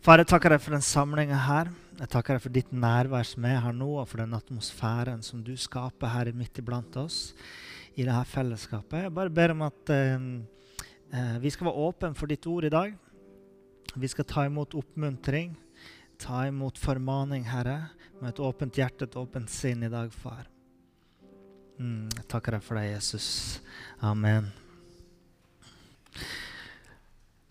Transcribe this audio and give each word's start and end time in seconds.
Far, 0.00 0.16
jeg 0.16 0.30
takker 0.30 0.54
deg 0.54 0.62
for 0.64 0.72
den 0.72 0.84
samlinga 0.84 1.36
her. 1.44 1.68
Jeg 1.98 2.08
takker 2.08 2.38
deg 2.38 2.40
for 2.40 2.54
ditt 2.54 2.70
nærvær 2.72 3.26
som 3.28 3.44
er 3.44 3.58
her 3.60 3.74
nå, 3.76 3.88
og 4.00 4.06
for 4.08 4.22
den 4.22 4.32
atmosfæren 4.32 5.20
som 5.20 5.42
du 5.44 5.52
skaper 5.60 6.08
her 6.08 6.30
midt 6.32 6.56
iblant 6.62 6.96
oss 6.96 7.34
i 7.92 8.06
dette 8.06 8.22
fellesskapet. 8.30 9.02
Jeg 9.04 9.12
bare 9.18 9.34
ber 9.36 9.52
om 9.52 9.66
at 9.66 9.92
eh, 9.92 10.24
eh, 11.12 11.34
vi 11.42 11.52
skal 11.52 11.68
være 11.68 11.84
åpne 11.90 12.16
for 12.16 12.32
ditt 12.32 12.48
ord 12.48 12.64
i 12.64 12.72
dag. 12.72 12.96
Vi 13.92 14.08
skal 14.08 14.24
ta 14.24 14.46
imot 14.48 14.78
oppmuntring, 14.80 15.52
ta 16.16 16.46
imot 16.48 16.80
formaning, 16.80 17.44
Herre, 17.50 17.90
med 18.22 18.32
et 18.32 18.40
åpent 18.40 18.80
hjerte, 18.80 19.04
et 19.04 19.20
åpent 19.20 19.52
sinn 19.52 19.84
i 19.84 19.92
dag, 19.92 20.08
far. 20.16 20.48
Mm, 21.76 22.08
jeg 22.08 22.24
takker 22.24 22.56
deg 22.56 22.64
for 22.64 22.80
deg, 22.80 22.94
Jesus. 22.94 23.28
Amen. 24.00 24.48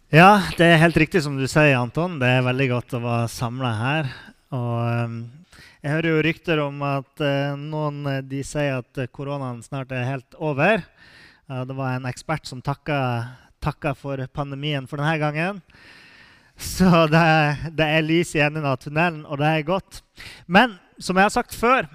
Ja, 0.10 0.40
det 0.58 0.66
er 0.66 0.80
helt 0.82 0.96
riktig 0.98 1.20
som 1.22 1.36
du 1.38 1.44
sier, 1.46 1.76
Anton. 1.78 2.16
Det 2.18 2.26
er 2.26 2.40
veldig 2.42 2.66
godt 2.72 2.96
å 2.98 3.02
være 3.04 3.28
samla 3.30 3.70
her. 3.78 4.08
Og 4.58 4.80
um, 5.06 5.20
jeg 5.84 5.92
hører 5.94 6.08
jo 6.10 6.24
rykter 6.26 6.62
om 6.64 6.82
at 6.82 7.22
uh, 7.22 7.54
noen 7.54 8.00
uh, 8.10 8.16
de 8.26 8.40
sier 8.42 8.80
at 8.80 9.02
koronaen 9.14 9.60
snart 9.62 9.94
er 9.94 10.08
helt 10.08 10.40
over. 10.42 10.82
Det 11.46 11.78
var 11.78 12.00
en 12.00 12.10
ekspert 12.10 12.50
som 12.50 12.58
takka, 12.66 13.94
for 14.02 14.26
pandemien 14.34 14.90
for 14.90 14.98
denne 14.98 15.14
gangen. 15.22 15.62
Så 16.58 16.90
det, 17.14 17.22
det 17.78 17.92
er 17.94 18.10
lys 18.10 18.34
i 18.34 18.42
enden 18.48 18.66
av 18.66 18.82
tunnelen, 18.82 19.22
og 19.30 19.38
det 19.44 19.54
er 19.54 19.70
godt. 19.70 20.02
Men 20.50 20.74
som 20.98 21.22
jeg 21.22 21.30
har 21.30 21.38
sagt 21.38 21.54
før, 21.54 21.86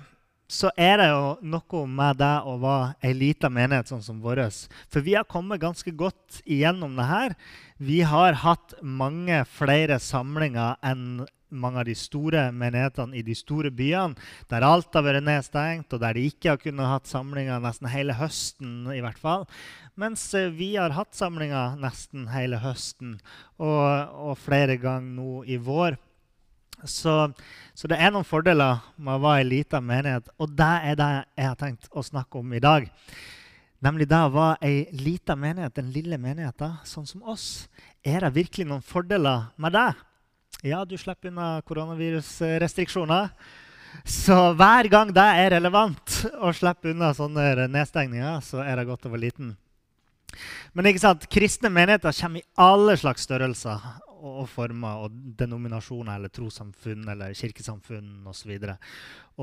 så 0.55 0.71
er 0.79 1.01
det 1.01 1.11
jo 1.11 1.35
noe 1.51 1.85
med 1.91 2.21
det 2.23 2.35
å 2.47 2.55
være 2.63 2.95
ei 3.03 3.15
lita 3.17 3.51
menighet 3.51 3.91
sånn 3.91 4.05
som 4.05 4.21
vår. 4.23 4.45
For 4.93 5.03
vi 5.03 5.17
har 5.19 5.27
kommet 5.27 5.63
ganske 5.63 5.91
godt 5.91 6.43
igjennom 6.45 6.95
det 6.99 7.07
her. 7.09 7.35
Vi 7.83 8.03
har 8.07 8.39
hatt 8.45 8.77
mange 8.83 9.43
flere 9.51 9.99
samlinger 10.03 10.79
enn 10.85 11.25
mange 11.55 11.83
av 11.83 11.87
de 11.87 11.95
store 11.95 12.49
menighetene 12.55 13.19
i 13.19 13.23
de 13.23 13.35
store 13.39 13.71
byene, 13.75 14.19
der 14.51 14.67
alt 14.67 14.95
har 14.97 15.05
vært 15.07 15.25
nedstengt, 15.27 15.93
og 15.95 16.03
der 16.03 16.17
de 16.17 16.25
ikke 16.31 16.55
har 16.55 16.63
kunnet 16.63 16.91
hatt 16.91 17.11
samlinger 17.11 17.63
nesten 17.63 17.91
hele 17.93 18.17
høsten. 18.19 18.73
i 18.91 19.03
hvert 19.05 19.21
fall. 19.21 19.47
Mens 19.95 20.27
eh, 20.35 20.51
vi 20.51 20.75
har 20.75 20.95
hatt 20.97 21.15
samlinger 21.15 21.79
nesten 21.79 22.27
hele 22.35 22.59
høsten, 22.65 23.21
og, 23.59 24.11
og 24.11 24.39
flere 24.43 24.77
ganger 24.83 25.15
nå 25.15 25.45
i 25.47 25.59
vår. 25.59 25.99
Så, 26.85 27.15
så, 27.73 27.89
det 27.91 27.99
er 27.99 28.13
noen 28.13 28.27
fordeler 28.27 28.83
med 28.97 29.17
å 29.17 29.23
være 29.25 29.45
en 29.45 29.51
lita 29.51 29.81
menighet, 29.81 30.29
og 30.39 30.53
det 30.57 30.75
er 30.91 30.99
det 31.01 31.11
jeg 31.15 31.49
har 31.49 31.59
tenkt 31.61 31.89
å 31.91 32.05
snakke 32.05 32.41
om 32.41 32.53
i 32.53 32.63
dag. 32.63 32.89
Nemlig 33.85 34.07
det 34.09 34.21
å 34.21 34.33
være 34.33 34.69
ei 34.69 34.77
lita 34.97 35.37
menighet, 35.37 35.75
den 35.77 35.91
lille 35.93 36.19
menigheten, 36.21 36.79
sånn 36.89 37.09
som 37.09 37.25
oss. 37.29 37.67
Er 38.05 38.25
det 38.25 38.35
virkelig 38.37 38.69
noen 38.69 38.85
fordeler 38.85 39.51
med 39.61 39.77
det? 39.77 39.91
Ja, 40.65 40.85
du 40.89 40.97
slipper 40.97 41.29
unna 41.29 41.59
koronavirusrestriksjoner. 41.69 43.29
Så 44.09 44.37
hver 44.59 44.89
gang 44.91 45.13
det 45.15 45.25
er 45.41 45.53
relevant 45.55 46.17
å 46.41 46.53
slippe 46.57 46.95
unna 46.95 47.13
sånne 47.15 47.69
nedstengninger, 47.69 48.41
så 48.43 48.65
er 48.65 48.81
det 48.81 48.89
godt 48.89 49.05
å 49.07 49.13
være 49.13 49.27
liten. 49.27 49.53
Men 50.75 50.89
ikke 50.91 51.05
sant, 51.05 51.29
kristne 51.31 51.71
menigheter 51.71 52.17
kommer 52.17 52.43
i 52.43 52.49
alle 52.59 52.97
slags 52.99 53.29
størrelser 53.29 53.85
og 54.25 54.49
former 54.49 55.05
og 55.05 55.17
denominasjoner 55.39 56.17
eller 56.17 56.33
trossamfunn 56.33 57.07
eller 57.13 57.35
kirkesamfunn 57.37 58.25
osv. 58.31 58.55
Og, 58.57 58.73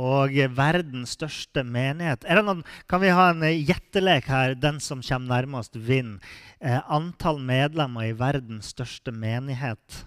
og 0.01 0.37
verdens 0.57 1.15
største 1.17 1.63
menighet 1.67 2.25
noen, 2.41 2.63
Kan 2.89 3.03
vi 3.03 3.13
ha 3.13 3.29
en 3.31 3.45
gjettelek 3.45 4.29
her? 4.31 4.55
Den 4.55 4.79
som 4.83 5.03
kommer 5.05 5.41
nærmest, 5.41 5.75
vinner. 5.75 6.19
Eh, 6.59 6.81
antall 6.89 7.39
medlemmer 7.39 8.09
i 8.09 8.17
verdens 8.17 8.73
største 8.73 9.13
menighet? 9.13 10.05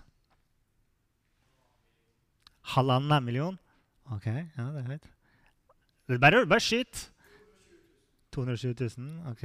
Halvannen 2.74 3.24
million? 3.24 3.58
OK, 4.12 4.26
ja, 4.26 4.68
det 4.74 4.82
er 4.82 4.92
høyt. 4.94 5.10
Bare, 6.20 6.46
bare 6.46 6.60
skyt. 6.60 7.10
220 8.34 8.74
000. 8.98 9.30
OK. 9.30 9.44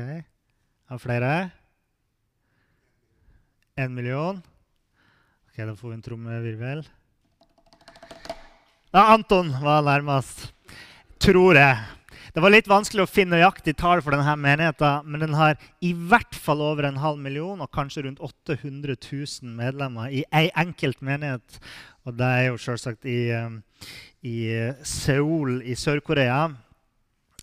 Har 0.89 0.97
flere? 0.97 1.49
Én 3.77 3.93
million? 3.93 4.41
Da 5.67 5.75
får 5.75 5.89
vi 5.89 5.95
en 5.97 6.01
trommevirvel. 6.01 6.81
Ja, 8.91 9.01
Anton 9.13 9.51
var 9.61 9.81
nærmest, 9.83 10.53
tror 11.19 11.57
jeg. 11.59 11.81
Det 12.33 12.43
var 12.45 12.53
litt 12.53 12.69
vanskelig 12.69 13.03
å 13.03 13.09
finne 13.09 13.35
nøyaktig 13.35 13.73
tall 13.77 13.99
for 14.05 14.15
denne 14.15 14.35
menigheten, 14.39 15.03
men 15.09 15.25
den 15.25 15.35
har 15.35 15.57
i 15.83 15.91
hvert 15.91 16.37
fall 16.37 16.61
over 16.63 16.87
en 16.87 17.01
halv 17.01 17.19
million 17.19 17.59
og 17.59 17.71
kanskje 17.75 18.05
rundt 18.05 18.21
800 18.23 18.95
000 18.95 19.51
medlemmer 19.57 20.13
i 20.13 20.23
ei 20.31 20.47
enkelt 20.63 21.03
menighet. 21.03 21.59
Og 22.07 22.15
det 22.21 22.31
er 22.37 22.47
jo 22.47 22.61
selvsagt 22.61 23.09
i, 23.09 23.19
um, 23.35 23.59
i 24.23 24.37
Seoul 24.87 25.59
i 25.65 25.75
Sør-Korea. 25.75 26.45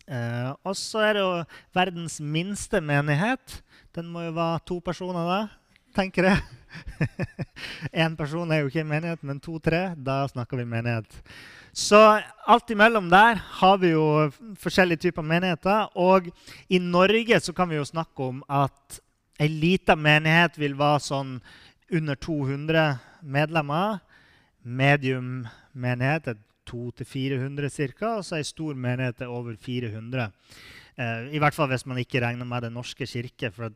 Eh, 0.06 0.50
og 0.62 0.74
så 0.78 1.02
er 1.02 1.16
det 1.18 1.22
jo 1.24 1.30
verdens 1.74 2.20
minste 2.22 2.80
menighet. 2.80 3.60
Den 3.94 4.08
må 4.08 4.24
jo 4.24 4.36
være 4.38 4.62
to 4.68 4.80
personer, 4.80 5.26
da, 5.26 5.40
tenker 5.96 6.30
jeg. 6.30 6.42
Én 8.04 8.16
person 8.18 8.50
er 8.52 8.62
jo 8.62 8.70
ikke 8.70 8.82
en 8.84 8.90
menighet, 8.90 9.22
men 9.24 9.40
to-tre. 9.42 9.88
Da 9.96 10.24
snakker 10.30 10.60
vi 10.60 10.66
menighet. 10.68 11.20
Så 11.76 11.98
alt 12.48 12.70
imellom 12.72 13.10
der 13.12 13.40
har 13.60 13.76
vi 13.82 13.92
jo 13.92 14.30
forskjellige 14.60 15.08
typer 15.08 15.24
menigheter. 15.24 15.90
Og 15.96 16.30
i 16.68 16.80
Norge 16.80 17.40
så 17.40 17.52
kan 17.56 17.68
vi 17.68 17.80
jo 17.80 17.84
snakke 17.84 18.30
om 18.30 18.42
at 18.48 19.00
ei 19.40 19.50
lita 19.52 19.96
menighet 19.96 20.56
vil 20.56 20.76
være 20.78 21.02
sånn 21.04 21.36
under 21.92 22.16
200 22.16 22.86
medlemmer. 23.20 24.00
Medium 24.64 25.46
menighet 25.76 26.32
er 26.32 26.40
200-400 26.66 27.70
ca. 27.92 28.16
Og 28.16 28.24
så 28.24 28.40
ei 28.40 28.48
stor 28.48 28.74
menighet 28.74 29.20
er 29.22 29.32
over 29.32 29.56
400. 29.60 30.30
Uh, 30.96 31.26
I 31.28 31.40
hvert 31.42 31.52
fall 31.52 31.68
hvis 31.68 31.84
man 31.84 31.98
ikke 32.00 32.22
regner 32.24 32.48
med 32.48 32.62
Den 32.64 32.72
norske 32.72 33.04
kirke. 33.06 33.50
for 33.52 33.68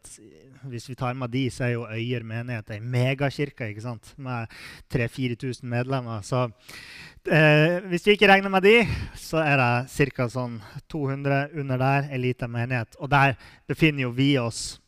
Hvis 0.72 0.88
vi 0.88 0.94
tar 0.94 1.12
med 1.14 1.28
de, 1.28 1.50
så 1.50 1.64
er 1.64 1.72
jo 1.74 1.86
Øyer 1.86 2.22
menighet 2.24 2.70
ei 2.70 2.80
megakirke 2.80 3.68
ikke 3.68 3.82
sant? 3.84 4.14
med 4.16 4.46
3000-4000 4.94 5.64
medlemmer. 5.64 6.22
Så 6.22 6.44
uh, 6.48 7.88
hvis 7.88 8.06
vi 8.06 8.12
ikke 8.12 8.28
regner 8.32 8.48
med 8.48 8.62
de, 8.62 8.86
så 9.14 9.42
er 9.44 9.60
det 9.60 10.14
ca. 10.14 10.28
Sånn 10.28 10.60
200 10.88 11.50
under 11.60 11.76
der, 11.76 12.08
ei 12.08 12.18
lita 12.18 12.48
menighet. 12.48 12.96
Og 12.98 13.10
der 13.10 13.36
befinner 13.68 14.08
jo 14.08 14.14
vi 14.16 14.38
oss. 14.38 14.80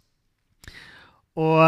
Og 1.36 1.60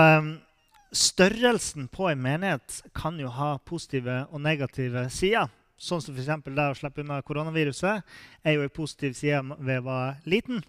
størrelsen 0.92 1.88
på 1.88 2.08
en 2.08 2.20
menighet 2.20 2.82
kan 2.94 3.20
jo 3.20 3.28
ha 3.32 3.56
positive 3.64 4.26
og 4.30 4.40
negative 4.40 5.08
sider 5.10 5.48
sånn 5.78 6.02
som 6.02 6.14
f.eks. 6.14 6.44
det 6.46 6.68
å 6.70 6.76
slippe 6.78 7.02
unna 7.02 7.20
koronaviruset, 7.26 8.04
er 8.44 8.56
jo 8.56 8.64
en 8.64 8.74
positiv 8.74 9.16
side 9.18 9.42
ved 9.58 9.82
å 9.82 9.88
være 9.88 10.14
liten. 10.30 10.62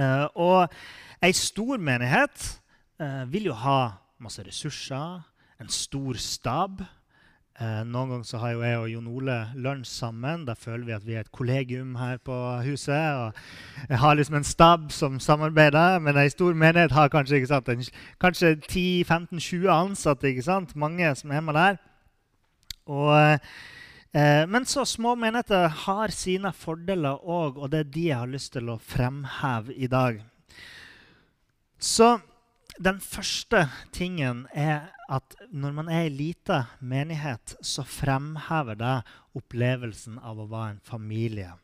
Uh, 0.00 0.26
og 0.38 0.76
ei 1.20 1.32
stor 1.36 1.80
menighet 1.82 2.46
uh, 3.02 3.26
vil 3.28 3.50
jo 3.50 3.58
ha 3.58 3.80
masse 4.22 4.42
ressurser, 4.46 5.20
en 5.60 5.72
stor 5.72 6.16
stab. 6.20 6.80
Uh, 7.60 7.82
noen 7.84 8.14
ganger 8.14 8.24
så 8.24 8.38
har 8.40 8.54
jo 8.54 8.62
jeg 8.64 8.78
og 8.80 8.86
Jon 8.88 9.08
Ole 9.12 9.34
lunsj 9.60 9.90
sammen. 9.90 10.46
Da 10.48 10.54
føler 10.56 10.86
vi 10.86 10.94
at 10.96 11.04
vi 11.04 11.18
er 11.18 11.26
et 11.26 11.32
kollegium 11.34 11.98
her 12.00 12.16
på 12.24 12.36
huset. 12.64 12.94
og 12.96 13.90
Jeg 13.90 14.00
har 14.00 14.16
liksom 14.16 14.38
en 14.38 14.48
stab 14.48 14.86
som 14.96 15.20
samarbeider, 15.20 15.98
men 16.00 16.16
ei 16.16 16.30
stor 16.32 16.56
menighet 16.56 16.96
har 16.96 17.12
kanskje, 17.12 17.42
kanskje 18.20 18.54
10-15-20 18.70 19.68
ansatte. 19.68 20.28
ikke 20.28 20.46
sant? 20.48 20.76
Mange 20.76 21.12
som 21.14 21.30
er 21.30 21.44
med 21.44 21.54
der. 21.54 21.76
Og 22.86 23.38
Eh, 24.12 24.46
men 24.46 24.66
så 24.66 24.84
små 24.86 25.14
menigheter 25.14 25.68
har 25.84 26.10
sine 26.10 26.50
fordeler 26.56 27.20
òg, 27.22 27.60
og 27.60 27.70
det 27.70 27.84
er 27.84 27.92
de 27.94 28.06
jeg 28.08 28.18
har 28.18 28.32
lyst 28.32 28.52
til 28.56 28.72
å 28.72 28.80
fremheve 28.82 29.76
i 29.78 29.86
dag. 29.90 30.18
Så 31.78 32.16
den 32.80 32.98
første 33.00 33.68
tingen 33.94 34.46
er 34.50 34.90
at 35.10 35.36
når 35.52 35.76
man 35.76 35.88
er 35.92 36.08
i 36.08 36.14
lita 36.14 36.64
menighet, 36.80 37.54
så 37.62 37.84
fremhever 37.86 38.78
det 38.80 38.96
opplevelsen 39.38 40.18
av 40.18 40.42
å 40.42 40.48
være 40.50 40.74
en 40.74 40.84
familie. 40.90 41.54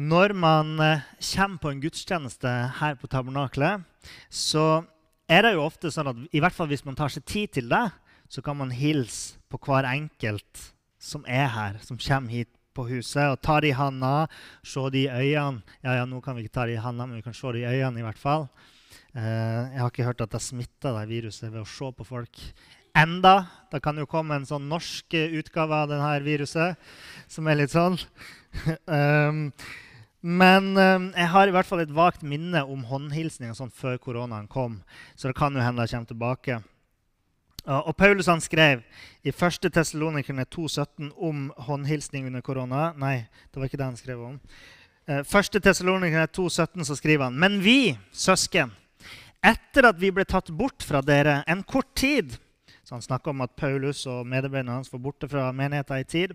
Når 0.00 0.32
man 0.32 0.78
eh, 0.80 1.04
kommer 1.34 1.60
på 1.60 1.74
en 1.74 1.82
gudstjeneste 1.84 2.52
her 2.78 2.96
på 2.96 3.10
tabernaklet, 3.12 3.84
så 4.32 4.86
er 5.28 5.44
det 5.44 5.52
jo 5.58 5.66
ofte 5.66 5.92
sånn 5.92 6.08
at 6.08 6.22
i 6.32 6.40
hvert 6.40 6.56
fall 6.56 6.70
hvis 6.72 6.86
man 6.86 6.96
tar 6.96 7.12
seg 7.12 7.26
tid 7.28 7.52
til 7.58 7.68
det, 7.68 7.84
så 8.32 8.42
kan 8.42 8.56
man 8.56 8.72
hilse 8.72 9.36
på 9.52 9.60
hver 9.60 9.84
enkelt 9.90 10.66
som 11.02 11.24
er 11.28 11.50
her, 11.52 11.78
som 11.84 11.98
kommer 12.00 12.32
hit 12.32 12.48
på 12.72 12.86
huset, 12.88 13.26
og 13.28 13.40
ta 13.44 13.58
de 13.60 13.68
i 13.68 13.76
handa, 13.76 14.26
se 14.64 14.84
de 14.94 15.04
i 15.04 15.10
øynene. 15.10 15.60
Ja, 15.84 15.98
ja, 15.98 16.06
nå 16.08 16.22
kan 16.24 16.38
vi 16.38 16.46
ikke 16.46 16.56
ta 16.56 16.66
de 16.68 16.78
i 16.78 16.80
handa, 16.80 17.04
men 17.04 17.20
vi 17.20 17.26
kan 17.26 17.36
se 17.36 17.52
de 17.52 17.60
i 17.60 17.68
øynene 17.68 18.00
i 18.00 18.06
hvert 18.06 18.20
fall. 18.20 18.48
Uh, 19.12 19.68
jeg 19.74 19.80
har 19.82 19.90
ikke 19.90 20.08
hørt 20.08 20.24
at 20.24 20.32
det 20.32 20.40
smitter 20.40 20.96
det 20.96 21.10
viruset 21.10 21.50
ved 21.50 21.60
å 21.60 21.68
se 21.68 21.90
på 21.92 22.08
folk. 22.08 22.40
Enda. 22.96 23.34
Det 23.72 23.82
kan 23.84 23.96
jo 24.00 24.08
komme 24.08 24.36
en 24.36 24.48
sånn 24.48 24.68
norsk 24.68 25.16
utgave 25.40 25.84
av 25.84 25.92
dette 25.92 26.24
viruset 26.24 26.80
som 27.28 27.48
er 27.48 27.60
litt 27.60 27.72
sånn. 27.72 27.98
um, 28.88 29.46
men 30.42 30.72
um, 30.76 31.08
jeg 31.12 31.30
har 31.36 31.48
i 31.48 31.54
hvert 31.56 31.68
fall 31.68 31.84
et 31.84 31.92
vagt 31.92 32.24
minne 32.24 32.64
om 32.64 32.84
håndhilsninger 32.88 33.56
sånn 33.58 33.72
før 33.72 34.00
koronaen 34.00 34.48
kom. 34.48 34.80
Så 35.16 35.28
det 35.28 35.36
kan 35.40 35.56
jo 35.56 35.64
hende 35.64 35.84
det 35.84 35.92
kommer 35.92 36.12
tilbake. 36.12 36.62
Og 37.62 37.94
Paulus 37.96 38.26
han 38.26 38.40
skrev 38.42 38.80
i 39.22 39.30
1. 39.30 39.68
Tessalonikerne 39.70 40.44
2,17 40.50 41.12
om 41.14 41.50
håndhilsning 41.62 42.26
under 42.26 42.42
korona. 42.42 42.92
Nei, 42.98 43.22
det 43.52 43.60
var 43.60 43.68
ikke 43.68 43.78
det 43.78 43.86
han 43.86 43.98
skrev 43.98 44.22
om. 44.26 44.38
1. 45.06 45.28
Eh, 45.30 45.60
Tessalonikerne 45.62 46.26
2,17 46.26 46.84
så 46.88 46.96
skriver 46.98 47.28
han.: 47.28 47.38
Men 47.38 47.60
vi, 47.62 47.94
søsken, 48.12 48.72
etter 49.42 49.86
at 49.86 50.00
vi 50.00 50.10
ble 50.10 50.26
tatt 50.26 50.50
bort 50.50 50.82
fra 50.82 51.02
dere 51.06 51.42
en 51.46 51.62
kort 51.62 51.94
tid 51.94 52.34
så 52.82 52.96
Han 52.96 53.02
snakker 53.02 53.30
om 53.30 53.40
at 53.40 53.54
Paulus 53.56 54.06
og 54.10 54.26
medarbeiderne 54.26 54.74
hans 54.74 54.90
var 54.92 54.98
borte 54.98 55.28
fra 55.30 55.52
menigheten 55.54 56.00
i 56.02 56.04
tid. 56.04 56.32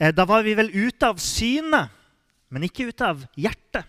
Eh, 0.00 0.14
da 0.14 0.24
var 0.24 0.42
vi 0.42 0.56
vel 0.56 0.70
ute 0.72 1.06
av 1.06 1.20
syne, 1.20 1.88
men 2.48 2.64
ikke 2.64 2.88
ute 2.88 3.04
av 3.04 3.20
hjertet. 3.36 3.84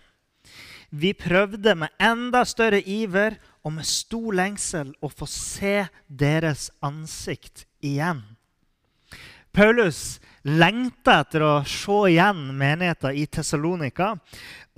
Vi 0.90 1.14
prøvde 1.18 1.74
med 1.74 1.88
enda 1.98 2.44
større 2.44 2.82
iver 2.84 3.40
og 3.66 3.72
med 3.74 3.88
stor 3.88 4.30
lengsel 4.38 4.92
å 5.02 5.10
få 5.10 5.26
se 5.26 5.88
deres 6.06 6.68
ansikt 6.86 7.64
igjen. 7.82 8.22
Paulus 9.50 10.20
lengta 10.46 11.22
etter 11.24 11.42
å 11.42 11.52
se 11.66 11.96
igjen 12.12 12.44
menigheten 12.54 13.16
i 13.18 13.24
Tessalonika. 13.26 14.12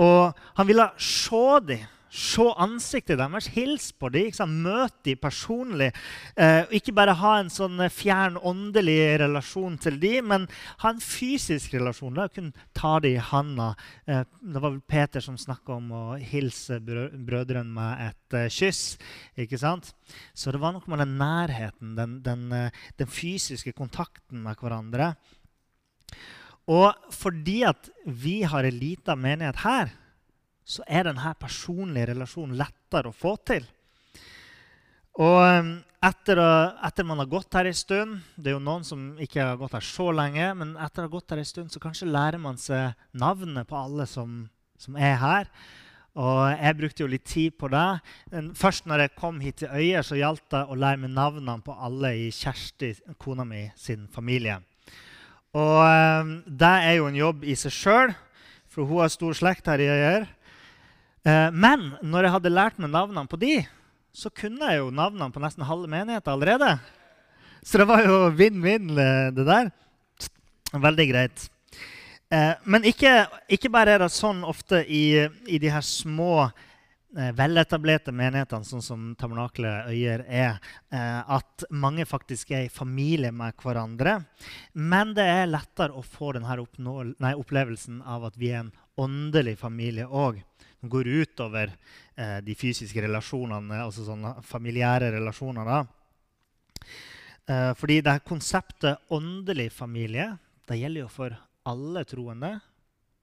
Og 0.00 0.32
han 0.56 0.68
ville 0.68 0.86
se 1.02 1.44
dem 1.68 1.84
Se 2.08 2.44
ansiktet 2.56 3.18
deres, 3.20 3.50
hils 3.52 3.90
på 3.92 4.08
dem, 4.12 4.32
møte 4.64 5.10
dem 5.10 5.20
personlig. 5.20 5.90
Eh, 6.36 6.64
ikke 6.78 6.94
bare 6.96 7.16
ha 7.20 7.34
en 7.38 7.50
sånn 7.52 7.82
fjern 7.92 8.38
åndelig 8.40 9.18
relasjon 9.20 9.76
til 9.82 9.98
dem, 10.00 10.30
men 10.32 10.46
ha 10.80 10.92
en 10.94 11.02
fysisk 11.04 11.76
relasjon. 11.76 12.16
Da. 12.16 12.28
Kunne 12.32 12.68
ta 12.72 12.96
dem 13.04 13.18
i 13.18 13.26
handa. 13.30 13.74
Eh, 14.06 14.24
det 14.24 14.62
var 14.62 14.72
vel 14.72 14.80
Peter 14.80 15.24
som 15.24 15.36
snakka 15.36 15.76
om 15.76 15.92
å 15.92 16.04
hilse 16.16 16.80
brødrene 16.80 17.68
med 17.76 18.06
et 18.08 18.38
eh, 18.40 18.48
kyss. 18.48 18.96
ikke 19.36 19.60
sant? 19.60 19.92
Så 20.32 20.54
det 20.54 20.62
var 20.62 20.72
noe 20.72 20.88
med 20.88 21.04
den 21.04 21.16
nærheten, 21.20 21.94
den, 21.98 22.18
den, 22.24 22.48
eh, 22.56 22.84
den 22.96 23.12
fysiske 23.12 23.76
kontakten 23.76 24.42
med 24.46 24.56
hverandre. 24.56 25.12
Og 26.68 27.12
fordi 27.14 27.62
at 27.68 27.88
vi 28.04 28.42
har 28.48 28.66
ei 28.68 28.74
lita 28.74 29.16
menighet 29.16 29.64
her, 29.64 29.92
så 30.68 30.84
er 30.84 31.08
denne 31.08 31.32
personlige 31.40 32.10
relasjonen 32.12 32.58
lettere 32.60 33.08
å 33.10 33.16
få 33.16 33.34
til. 33.48 33.64
Og 35.18 35.38
um, 35.40 35.70
etter, 36.04 36.38
etter, 36.86 37.06
man 37.08 37.18
har 37.18 37.26
gått 37.26 37.56
her 37.58 37.66
en 37.66 37.74
stund 37.74 38.20
Det 38.38 38.52
er 38.52 38.54
jo 38.54 38.60
noen 38.62 38.84
som 38.86 39.16
ikke 39.18 39.42
har 39.42 39.56
gått 39.58 39.74
her 39.74 39.82
så 39.82 40.12
lenge, 40.14 40.52
men 40.60 40.76
etter 40.78 41.02
å 41.02 41.08
ha 41.08 41.14
gått 41.16 41.34
her 41.34 41.42
en 41.42 41.48
stund, 41.48 41.72
så 41.74 41.82
kanskje 41.82 42.10
lærer 42.10 42.38
man 42.38 42.60
seg 42.60 42.94
navnet 43.18 43.66
på 43.66 43.80
alle 43.80 44.06
som, 44.06 44.44
som 44.78 44.94
er 44.94 45.16
her. 45.18 45.50
Og 46.18 46.38
jeg 46.50 46.76
brukte 46.78 47.02
jo 47.02 47.10
litt 47.10 47.26
tid 47.26 47.56
på 47.58 47.70
det. 47.70 47.88
Først 48.58 48.86
når 48.90 49.04
jeg 49.04 49.16
kom 49.18 49.42
hit 49.42 49.60
til 49.62 49.74
Øyer, 49.74 50.06
så 50.06 50.18
gjaldt 50.18 50.46
det 50.54 50.62
å 50.66 50.78
lære 50.78 51.02
meg 51.02 51.12
navnene 51.14 51.62
på 51.66 51.74
alle 51.74 52.14
i 52.26 52.30
Kjersti, 52.34 52.94
kona 53.22 53.46
mi, 53.46 53.66
sin 53.78 54.06
familie. 54.10 54.60
Og 55.58 55.78
um, 55.82 56.32
det 56.46 56.74
er 56.86 56.98
jo 56.98 57.06
en 57.10 57.18
jobb 57.18 57.46
i 57.46 57.58
seg 57.58 57.74
sjøl, 57.74 58.16
for 58.68 58.86
hun 58.86 59.02
har 59.02 59.14
stor 59.14 59.34
slekt 59.34 59.70
her 59.70 59.82
i 59.82 59.90
Øyer. 59.90 60.28
Eh, 61.28 61.50
men 61.52 61.90
når 62.04 62.26
jeg 62.26 62.34
hadde 62.36 62.54
lært 62.54 62.78
meg 62.80 62.92
navnene 62.94 63.28
på 63.28 63.40
de, 63.40 63.58
så 64.14 64.30
kunne 64.32 64.70
jeg 64.70 64.80
jo 64.80 64.94
navnene 64.94 65.34
på 65.34 65.42
nesten 65.42 65.66
halve 65.66 65.90
menigheten 65.90 66.32
allerede. 66.32 66.76
Så 67.66 67.80
det 67.80 67.88
var 67.90 68.04
jo 68.06 68.28
vinn-vinn, 68.38 68.92
eh, 68.96 69.28
det 69.34 69.44
der. 69.48 69.72
Veldig 70.72 71.08
greit. 71.10 71.48
Eh, 72.30 72.54
men 72.64 72.86
ikke, 72.86 73.26
ikke, 73.48 73.72
bare 73.72 73.96
er 73.96 74.04
det 74.04 74.12
sånn 74.14 74.44
ofte 74.46 74.84
i, 74.84 75.26
i 75.48 75.60
de 75.60 75.72
her 75.72 75.84
små, 75.84 76.48
veletablerte 77.08 78.12
menighetene, 78.12 78.66
sånn 78.68 78.82
som 78.84 79.04
Tabernaklet 79.18 79.88
Øyer 79.88 80.26
er, 80.28 80.58
at 80.92 81.64
mange 81.72 82.04
faktisk 82.04 82.52
er 82.52 82.66
i 82.66 82.68
familie 82.68 83.30
med 83.32 83.56
hverandre. 83.64 84.18
Men 84.76 85.14
det 85.16 85.24
er 85.24 85.48
lettere 85.48 85.96
å 85.96 86.04
få 86.04 86.34
denne 86.36 87.32
opplevelsen 87.40 88.02
av 88.04 88.28
at 88.28 88.36
vi 88.36 88.52
er 88.52 88.60
en 88.60 88.70
åndelig 89.00 89.56
familie 89.56 90.04
òg 90.04 90.42
som 90.80 90.90
går 90.92 91.10
utover 91.22 91.72
eh, 92.16 92.38
de 92.44 92.54
fysiske 92.54 93.02
relasjonene, 93.02 93.82
altså 93.84 94.06
sånne 94.06 94.36
familiære 94.46 95.12
relasjoner. 95.16 95.66
da. 95.66 95.80
Eh, 97.48 97.72
fordi 97.78 98.00
det 98.00 98.18
her 98.18 98.26
konseptet 98.26 99.10
åndelig 99.14 99.70
familie 99.72 100.36
det 100.68 100.76
gjelder 100.78 101.06
jo 101.06 101.08
for 101.08 101.36
alle 101.68 102.04
troende 102.04 102.58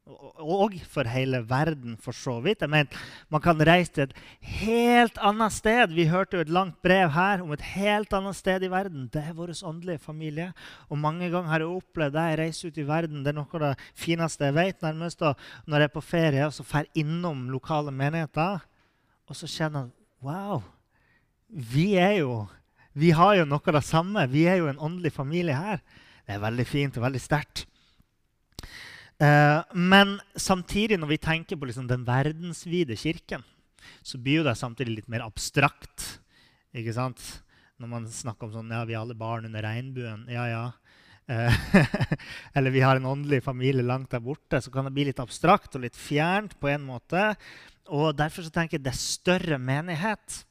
og 0.06 0.76
for 0.86 1.08
hele 1.10 1.40
verden, 1.50 1.96
for 1.98 2.14
så 2.14 2.38
vidt. 2.44 2.62
Jeg 2.62 2.70
mener, 2.70 2.98
Man 3.30 3.42
kan 3.42 3.58
reise 3.58 3.92
til 3.92 4.04
et 4.04 4.14
helt 4.62 5.18
annet 5.18 5.52
sted. 5.52 5.96
Vi 5.98 6.06
hørte 6.06 6.38
jo 6.38 6.42
et 6.42 6.50
langt 6.50 6.78
brev 6.84 7.10
her 7.10 7.42
om 7.42 7.52
et 7.52 7.62
helt 7.74 8.14
annet 8.14 8.36
sted 8.36 8.64
i 8.64 8.70
verden. 8.70 9.10
Det 9.10 9.24
er 9.24 9.34
vår 9.34 9.56
åndelige 9.66 9.98
familie. 9.98 10.54
Og 10.90 10.98
mange 10.98 11.30
ganger 11.30 11.50
har 11.50 11.60
jeg 11.60 11.68
opplevd 11.74 12.14
det. 12.14 12.30
Jeg 12.30 12.40
reiser 12.40 12.68
ut 12.68 12.78
i 12.78 12.88
verden. 12.88 13.24
Det 13.24 13.34
er 13.34 13.40
noe 13.40 13.50
av 13.54 13.66
det 13.66 13.74
fineste 13.96 14.46
jeg 14.46 14.54
vet. 14.54 14.82
nærmest 14.82 15.20
da, 15.20 15.34
Når 15.66 15.78
jeg 15.78 15.84
er 15.90 15.94
på 15.94 16.02
ferie 16.02 16.46
og 16.46 16.54
så 16.54 16.64
drar 16.64 16.86
innom 16.94 17.50
lokale 17.50 17.92
menigheter, 17.92 18.60
og 19.28 19.36
så 19.36 19.48
kjenner 19.48 19.80
jeg 19.80 19.92
Wow! 20.22 20.64
Vi 21.50 21.96
er 21.96 22.20
jo 22.22 22.48
Vi 22.94 23.10
har 23.10 23.36
jo 23.36 23.46
noe 23.46 23.62
av 23.68 23.74
det 23.74 23.84
samme. 23.84 24.30
Vi 24.30 24.46
er 24.46 24.58
jo 24.58 24.68
en 24.68 24.80
åndelig 24.80 25.12
familie 25.12 25.56
her. 25.56 25.82
Det 26.28 26.36
er 26.36 26.40
veldig 26.40 26.66
fint 26.68 26.98
og 26.98 27.04
veldig 27.04 27.22
sterkt. 27.22 27.66
Eh, 29.20 29.62
men 29.74 30.18
samtidig, 30.36 31.00
når 31.00 31.14
vi 31.14 31.22
tenker 31.24 31.60
på 31.60 31.70
liksom 31.70 31.88
den 31.88 32.04
verdensvide 32.08 32.98
kirken, 33.00 33.44
så 34.04 34.20
blir 34.20 34.44
det 34.44 34.58
samtidig 34.60 35.00
litt 35.00 35.12
mer 35.12 35.26
abstrakt. 35.26 36.20
ikke 36.76 36.94
sant? 36.96 37.22
Når 37.80 37.92
man 37.92 38.08
snakker 38.08 38.48
om 38.48 38.54
sånn 38.54 38.72
Ja, 38.72 38.86
vi 38.88 38.96
er 38.96 39.04
alle 39.04 39.16
barn 39.18 39.48
under 39.48 39.64
regnbuen. 39.64 40.26
Ja, 40.32 40.48
ja. 40.48 40.66
Eh, 41.28 41.54
eller 42.56 42.72
vi 42.72 42.84
har 42.84 42.96
en 42.96 43.06
åndelig 43.06 43.44
familie 43.44 43.84
langt 43.84 44.12
der 44.12 44.24
borte. 44.24 44.62
Så 44.62 44.72
kan 44.72 44.88
det 44.88 44.96
bli 44.96 45.08
litt 45.10 45.22
abstrakt 45.24 45.76
og 45.76 45.86
litt 45.86 45.98
fjernt 46.00 46.58
på 46.60 46.72
en 46.72 46.86
måte. 46.88 47.34
Og 47.92 48.16
derfor 48.18 48.46
så 48.46 48.54
tenker 48.54 48.80
jeg 48.80 48.88
dess 48.88 49.04
større 49.20 49.60
menighet, 49.62 50.44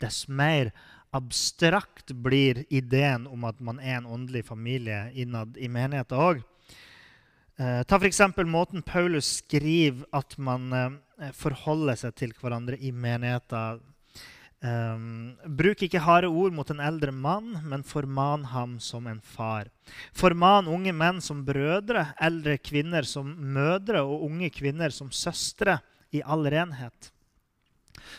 dess 0.00 0.26
mer 0.28 0.72
abstrakt 1.12 2.12
blir 2.24 2.62
ideen 2.72 3.26
om 3.28 3.44
at 3.48 3.60
man 3.60 3.80
er 3.80 3.98
en 3.98 4.08
åndelig 4.08 4.46
familie 4.48 5.06
innad 5.12 5.56
i 5.60 5.68
menigheten 5.72 6.20
òg. 6.20 6.42
Eh, 7.60 7.82
ta 7.84 7.98
f.eks. 8.00 8.20
måten 8.48 8.82
Paulus 8.82 9.38
skriver 9.42 10.06
at 10.16 10.38
man 10.40 10.72
eh, 10.72 11.32
forholder 11.36 11.98
seg 12.00 12.14
til 12.16 12.32
hverandre 12.40 12.78
i 12.80 12.92
menigheter. 12.92 13.80
Um, 14.62 15.32
bruk 15.58 15.80
ikke 15.82 16.04
harde 16.04 16.28
ord 16.30 16.54
mot 16.54 16.68
en 16.70 16.78
eldre 16.86 17.10
mann, 17.10 17.56
men 17.66 17.82
forman 17.82 18.44
ham 18.52 18.76
som 18.80 19.08
en 19.10 19.18
far. 19.18 19.66
Forman 20.14 20.70
unge 20.70 20.92
menn 20.94 21.18
som 21.24 21.40
brødre, 21.42 22.12
eldre 22.22 22.60
kvinner 22.62 23.02
som 23.02 23.26
mødre 23.26 24.04
og 24.06 24.22
unge 24.28 24.52
kvinner 24.54 24.94
som 24.94 25.10
søstre 25.10 25.80
i 26.14 26.22
all 26.22 26.46
renhet. 26.46 27.10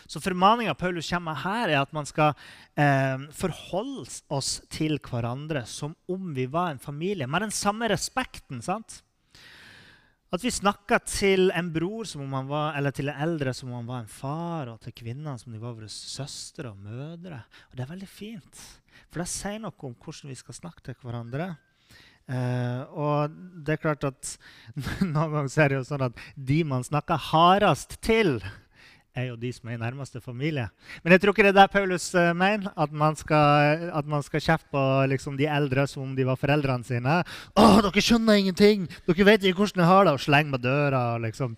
Så 0.04 0.20
formaninga 0.20 0.74
Paulus 0.76 1.08
kommer 1.08 1.32
med 1.32 1.42
her, 1.46 1.72
er 1.72 1.80
at 1.80 1.96
man 1.96 2.06
skal 2.08 2.36
eh, 2.76 3.24
forholde 3.32 4.04
oss 4.28 4.58
til 4.72 4.98
hverandre 5.00 5.64
som 5.68 5.96
om 6.12 6.32
vi 6.36 6.44
var 6.44 6.74
en 6.74 6.82
familie, 6.82 7.26
med 7.26 7.48
den 7.48 7.56
samme 7.56 7.88
respekten. 7.88 8.60
sant? 8.62 9.00
At 10.34 10.42
vi 10.42 10.50
snakka 10.50 10.96
til 11.06 11.52
en 11.54 11.68
bror 11.70 12.08
som 12.10 12.24
om 12.24 12.32
han 12.34 12.48
var, 12.50 12.72
eller 12.74 12.90
til 12.94 13.06
en 13.12 13.20
eldre 13.22 13.52
som 13.54 13.68
om 13.70 13.76
han 13.76 13.86
var 13.86 14.00
en 14.02 14.10
far, 14.10 14.72
og 14.72 14.80
til 14.82 14.94
kvinner 14.96 15.36
som 15.38 15.52
om 15.52 15.54
de 15.54 15.62
var 15.62 15.76
våre 15.76 15.90
søstre 15.92 16.72
og 16.72 16.80
mødre. 16.82 17.38
Og 17.70 17.76
Det 17.76 17.84
er 17.84 17.92
veldig 17.92 18.08
fint, 18.10 18.62
for 19.12 19.22
det 19.22 19.28
sier 19.30 19.62
noe 19.62 19.86
om 19.86 19.94
hvordan 19.94 20.32
vi 20.32 20.38
skal 20.40 20.58
snakke 20.58 20.82
til 20.82 20.98
hverandre. 21.04 21.52
Uh, 22.24 22.82
og 22.96 23.34
det 23.62 23.76
er 23.76 23.82
klart 23.84 24.06
at 24.08 24.32
noen 25.04 25.36
ganger 25.36 25.58
er 25.60 25.70
det 25.70 25.78
jo 25.78 25.86
sånn 25.92 26.06
at 26.06 26.22
de 26.34 26.58
man 26.66 26.86
snakker 26.86 27.20
hardest 27.30 27.98
til, 28.02 28.38
er 29.14 29.28
jo 29.28 29.36
de 29.38 29.50
som 29.54 29.68
er 29.70 29.76
i 29.76 29.80
nærmeste 29.80 30.20
familie. 30.22 30.66
Men 31.04 31.14
jeg 31.14 31.22
tror 31.22 31.34
ikke 31.34 31.44
det 31.46 31.52
er 31.52 31.58
det 31.60 31.72
Paulus 31.72 32.06
uh, 32.18 32.32
mener. 32.36 32.72
At 32.76 32.92
man 32.92 33.16
skal, 33.16 33.88
at 33.94 34.06
man 34.10 34.22
skal 34.26 34.42
kjefte 34.42 34.70
på 34.74 34.84
liksom, 35.10 35.36
de 35.38 35.46
eldre 35.46 35.86
som 35.90 36.02
om 36.02 36.14
de 36.16 36.26
var 36.26 36.38
foreldrene 36.40 36.86
sine. 36.86 37.20
'Å, 37.54 37.66
dere 37.86 38.04
skjønner 38.04 38.40
ingenting! 38.42 38.88
Dere 39.06 39.28
vet 39.30 39.46
ikke 39.46 39.62
hvordan 39.62 39.84
jeg 39.84 39.90
har 39.90 40.08
det!' 40.08 40.16
Og 40.18 40.24
slenge 40.24 40.50
med 40.50 40.64
døra. 40.66 41.04
Liksom. 41.22 41.54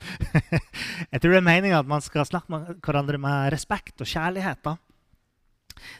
jeg 1.12 1.20
tror 1.20 1.32
det 1.32 1.40
er 1.40 1.48
meninga 1.48 1.80
at 1.80 1.88
man 1.88 2.04
skal 2.04 2.28
snakke 2.28 2.52
med 2.52 2.74
hverandre 2.84 3.20
med 3.20 3.52
respekt 3.56 4.04
og 4.04 4.10
kjærlighet. 4.10 4.60
da. 4.64 4.76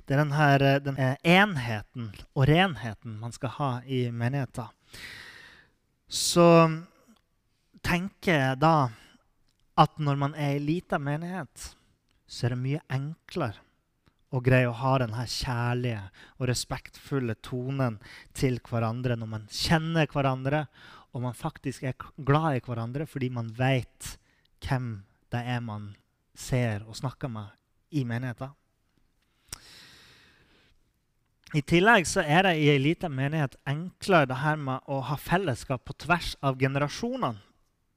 Det 0.08 0.16
er 0.16 0.22
denne, 0.25 0.50
eh, 0.54 0.78
den 0.80 1.00
enheten 1.25 2.12
og 2.34 2.48
renheten 2.48 3.16
man 3.20 3.32
skal 3.32 3.56
ha 3.56 3.70
i 3.84 4.06
menigheten. 4.10 4.68
Så 6.08 6.46
tenker 7.84 8.32
jeg 8.32 8.60
da 8.60 8.76
at 9.76 9.99
når 10.00 10.18
man 10.21 10.35
er 10.35 10.56
i 10.56 10.62
lita 10.62 10.99
menighet, 10.99 11.73
så 12.26 12.47
er 12.47 12.54
det 12.54 12.62
mye 12.62 12.83
enklere 12.92 13.62
å 14.35 14.40
greie 14.42 14.68
å 14.68 14.75
ha 14.75 14.97
denne 15.00 15.25
kjærlige 15.30 16.02
og 16.37 16.49
respektfulle 16.50 17.37
tonen 17.45 18.00
til 18.37 18.59
hverandre 18.66 19.16
når 19.18 19.30
man 19.30 19.47
kjenner 19.52 20.09
hverandre, 20.11 20.66
og 21.14 21.23
man 21.25 21.37
faktisk 21.37 21.87
er 21.87 21.97
glad 22.16 22.59
i 22.59 22.64
hverandre 22.66 23.06
fordi 23.09 23.30
man 23.33 23.52
vet 23.56 24.16
hvem 24.66 24.90
det 25.33 25.42
er 25.54 25.62
man 25.64 25.95
ser 26.37 26.85
og 26.85 26.99
snakker 26.99 27.30
med 27.33 27.54
i 27.97 28.02
menigheten. 28.04 28.52
I 31.54 31.62
tillegg 31.62 32.04
så 32.11 32.25
er 32.26 32.42
det 32.45 32.56
i 32.59 32.68
ei 32.73 32.80
lita 32.83 33.09
menighet 33.09 33.54
enklere 33.71 34.28
det 34.28 34.40
her 34.42 34.59
med 34.61 34.90
å 34.90 34.99
ha 35.09 35.16
fellesskap 35.16 35.85
på 35.87 35.95
tvers 36.04 36.35
av 36.45 36.59
generasjonene. 36.61 37.38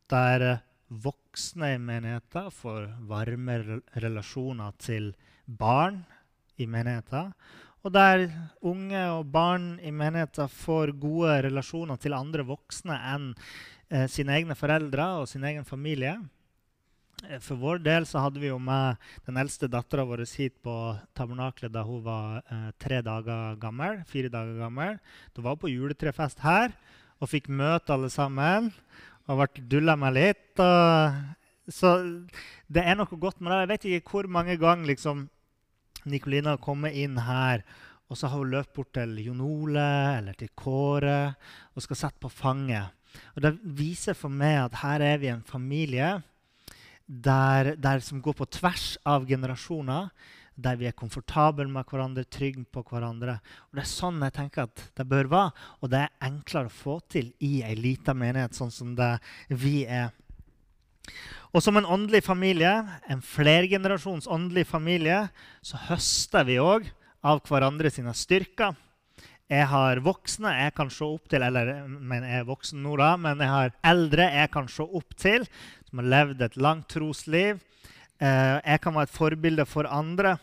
Der 0.10 0.46
eh, 0.46 0.62
voksne 0.90 1.74
i 1.76 1.82
menigheten 1.82 2.50
får 2.52 2.88
varme 3.10 3.58
relasjoner 4.02 4.78
til 4.82 5.12
barn 5.46 6.02
i 6.58 6.68
menigheten. 6.68 7.34
Og 7.86 7.94
der 7.96 8.26
unge 8.66 9.04
og 9.14 9.30
barn 9.32 9.78
i 9.86 9.92
menigheten 9.96 10.50
får 10.52 10.92
gode 11.00 11.38
relasjoner 11.46 12.00
til 12.02 12.18
andre 12.18 12.44
voksne 12.48 12.98
enn 13.14 13.30
eh, 13.88 14.10
sine 14.12 14.36
egne 14.36 14.58
foreldre 14.60 15.06
og 15.22 15.30
sin 15.32 15.46
egen 15.48 15.64
familie. 15.68 16.18
Eh, 17.28 17.40
for 17.40 17.60
vår 17.62 17.80
del 17.86 18.08
så 18.10 18.26
hadde 18.26 18.42
vi 18.44 18.52
jo 18.52 18.60
med 18.60 19.00
den 19.28 19.40
eldste 19.40 19.70
dattera 19.72 20.04
vår 20.08 20.26
hit 20.28 20.58
på 20.66 20.76
tabernaklet 21.16 21.72
da 21.72 21.86
hun 21.88 22.04
var 22.04 22.42
eh, 22.42 22.70
tre 22.78 23.00
dager 23.06 23.56
gammel. 23.62 24.04
fire 24.08 24.30
dager 24.30 24.60
gammel. 24.60 25.00
Da 25.34 25.42
var 25.42 25.56
hun 25.56 25.64
på 25.64 25.72
juletrefest 25.72 26.44
her 26.44 26.76
og 27.20 27.32
fikk 27.32 27.48
møte 27.48 27.94
alle 27.96 28.10
sammen. 28.12 28.74
Og 29.30 29.38
ble 29.38 29.66
dulla 29.70 29.96
med 30.00 30.16
litt. 30.18 30.62
Så 31.70 31.90
det 32.66 32.82
er 32.82 32.98
noe 32.98 33.20
godt 33.22 33.44
med 33.44 33.54
det. 33.54 33.60
Jeg 33.60 33.70
vet 33.72 33.86
ikke 34.00 34.16
hvor 34.16 34.30
mange 34.32 34.58
ganger 34.58 34.90
liksom, 34.90 35.28
har 36.10 36.64
kommet 36.64 36.98
inn 36.98 37.18
her, 37.22 37.62
og 38.10 38.18
så 38.18 38.28
har 38.28 38.42
hun 38.42 38.50
løpt 38.50 38.74
bort 38.74 38.94
til 38.98 39.20
Jon 39.22 39.42
Ole 39.46 39.90
eller 40.18 40.34
til 40.34 40.50
Kåre 40.58 41.36
og 41.76 41.84
skal 41.86 42.00
sette 42.00 42.20
på 42.24 42.30
fanget. 42.30 42.90
Og 43.36 43.42
Det 43.42 43.54
viser 43.64 44.18
for 44.18 44.30
meg 44.30 44.58
at 44.64 44.82
her 44.82 45.02
er 45.02 45.18
vi 45.22 45.30
en 45.30 45.46
familie 45.46 46.22
der, 47.06 47.76
der, 47.76 48.00
som 48.00 48.22
går 48.22 48.34
på 48.38 48.46
tvers 48.46 48.98
av 49.06 49.26
generasjoner. 49.26 50.10
Der 50.60 50.76
vi 50.80 50.90
er 50.90 50.96
komfortable 50.98 51.68
med 51.72 51.88
hverandre, 51.88 52.26
trygge 52.28 52.66
på 52.68 52.84
hverandre. 52.90 53.38
Og 53.70 53.80
Det 53.80 53.84
er 53.86 53.92
sånn 53.92 54.24
jeg 54.26 54.36
tenker 54.36 54.68
at 54.68 54.82
det 54.98 55.06
bør 55.08 55.30
være. 55.32 55.68
Og 55.80 55.92
det 55.94 56.02
er 56.04 56.28
enklere 56.28 56.68
å 56.68 56.74
få 56.74 57.00
til 57.08 57.32
i 57.40 57.62
ei 57.64 57.76
lita 57.80 58.16
menighet, 58.18 58.58
sånn 58.58 58.74
som 58.74 58.92
det 58.98 59.14
vi 59.48 59.86
er. 59.86 60.12
Og 61.56 61.64
som 61.66 61.80
en 61.80 61.88
åndelig 61.88 62.22
familie, 62.28 62.74
en 63.10 63.24
flergenerasjons 63.26 64.28
åndelig 64.30 64.68
familie, 64.70 65.24
så 65.66 65.80
høster 65.88 66.46
vi 66.46 66.60
òg 66.62 66.86
av 67.26 67.42
hverandre 67.48 67.90
sine 67.94 68.14
styrker. 68.14 68.76
Jeg 69.50 69.66
har 69.72 69.98
voksne 70.06 70.52
jeg 70.54 70.74
kan 70.78 70.92
se 70.94 71.08
opp 71.08 71.32
til, 71.32 71.42
eller 71.42 71.88
men 71.90 72.22
jeg 72.22 72.44
er 72.44 72.46
voksen 72.46 72.84
nå 72.86 72.94
da, 73.02 73.16
men 73.18 73.40
jeg 73.42 73.50
har 73.50 73.74
eldre 73.90 74.28
jeg 74.30 74.52
kan 74.54 74.70
se 74.70 74.86
opp 74.86 75.16
til, 75.18 75.48
som 75.90 76.04
har 76.04 76.12
levd 76.14 76.44
et 76.46 76.60
langt 76.62 76.86
trosliv. 76.94 77.64
Eh, 78.22 78.58
jeg 78.62 78.82
kan 78.84 78.94
være 78.94 79.10
et 79.10 79.16
forbilde 79.16 79.66
for 79.66 79.90
andre. 79.90 80.36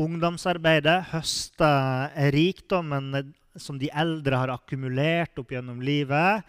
Ungdomsarbeidet 0.00 0.98
høster 1.10 2.12
rikdommen 2.32 3.34
som 3.60 3.76
de 3.80 3.90
eldre 3.92 4.38
har 4.40 4.52
akkumulert 4.54 5.36
opp 5.40 5.52
gjennom 5.52 5.82
livet. 5.84 6.46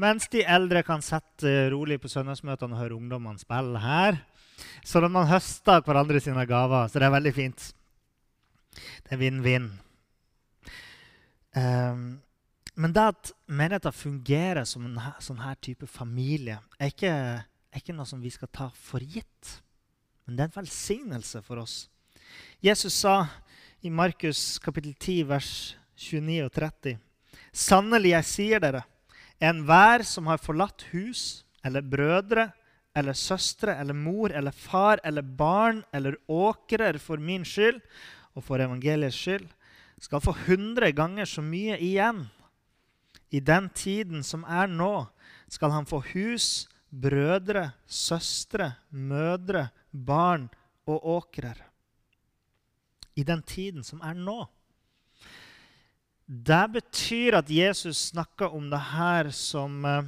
Mens 0.00 0.26
de 0.32 0.42
eldre 0.42 0.82
kan 0.82 1.02
sette 1.04 1.68
rolig 1.70 2.00
på 2.00 2.10
søndagsmøtene 2.10 2.74
og 2.74 2.80
høre 2.80 2.96
ungdommene 2.96 3.42
spille 3.42 3.82
her. 3.82 4.18
Så 4.84 5.02
man 5.06 5.28
høster 5.28 5.84
hverandre 5.84 6.20
sine 6.22 6.46
gaver. 6.48 6.88
Så 6.88 6.98
det 6.98 7.06
er 7.06 7.14
veldig 7.14 7.34
fint. 7.36 7.68
Det 9.04 9.14
er 9.14 9.20
vinn-vinn. 9.20 9.70
Um, 11.54 12.20
men 12.80 12.94
det 12.96 13.06
at 13.12 13.32
menigheten 13.50 13.94
fungerer 13.94 14.64
som 14.68 14.86
en 14.86 14.98
sånn 15.20 15.42
her 15.42 15.56
type 15.60 15.88
familie, 15.90 16.60
er 16.78 16.92
ikke, 16.94 17.12
er 17.12 17.82
ikke, 17.82 17.96
noe 17.96 18.08
som 18.08 18.22
vi 18.22 18.30
skal 18.32 18.50
ta 18.54 18.70
for 18.72 19.04
gitt. 19.04 19.56
Men 20.24 20.36
det 20.38 20.44
er 20.44 20.52
en 20.52 20.60
velsignelse 20.62 21.42
for 21.44 21.60
oss. 21.60 21.82
Jesus 22.60 22.94
sa 22.94 23.26
i 23.80 23.90
Markus 23.90 24.58
kapittel 24.58 24.94
10, 24.94 25.22
vers 25.28 25.76
29 25.96 26.44
og 26.44 26.52
30.: 26.52 26.98
Sannelig, 27.52 28.14
jeg 28.14 28.28
sier 28.28 28.62
dere, 28.62 28.82
enhver 29.40 30.04
som 30.04 30.28
har 30.30 30.42
forlatt 30.42 30.84
hus 30.92 31.44
eller 31.64 31.84
brødre 31.84 32.50
eller 32.96 33.16
søstre 33.16 33.76
eller 33.80 33.94
mor 33.94 34.32
eller 34.34 34.52
far 34.52 35.00
eller 35.04 35.22
barn 35.22 35.82
eller 35.92 36.18
åkrer 36.28 36.98
for 36.98 37.22
min 37.22 37.44
skyld 37.44 37.80
og 38.34 38.44
for 38.44 38.62
evangeliets 38.62 39.16
skyld, 39.16 39.46
skal 40.00 40.22
få 40.22 40.34
hundre 40.46 40.92
ganger 40.96 41.28
så 41.28 41.42
mye 41.44 41.78
igjen. 41.80 42.24
I 43.30 43.40
den 43.40 43.68
tiden 43.74 44.24
som 44.26 44.44
er 44.48 44.70
nå, 44.70 45.06
skal 45.50 45.72
han 45.74 45.86
få 45.86 46.00
hus, 46.12 46.68
brødre, 46.90 47.70
søstre, 47.86 48.72
mødre, 48.90 49.68
barn 49.92 50.48
og 50.86 51.04
åkrer. 51.18 51.69
I 53.14 53.24
den 53.26 53.42
tiden 53.42 53.84
som 53.86 54.02
er 54.02 54.14
nå. 54.14 54.44
Det 56.26 56.64
betyr 56.72 57.40
at 57.40 57.50
Jesus 57.50 58.10
snakker 58.12 58.54
om 58.54 58.68
det 58.70 58.82
her 58.92 59.30
som 59.34 59.84
eh, 59.84 60.02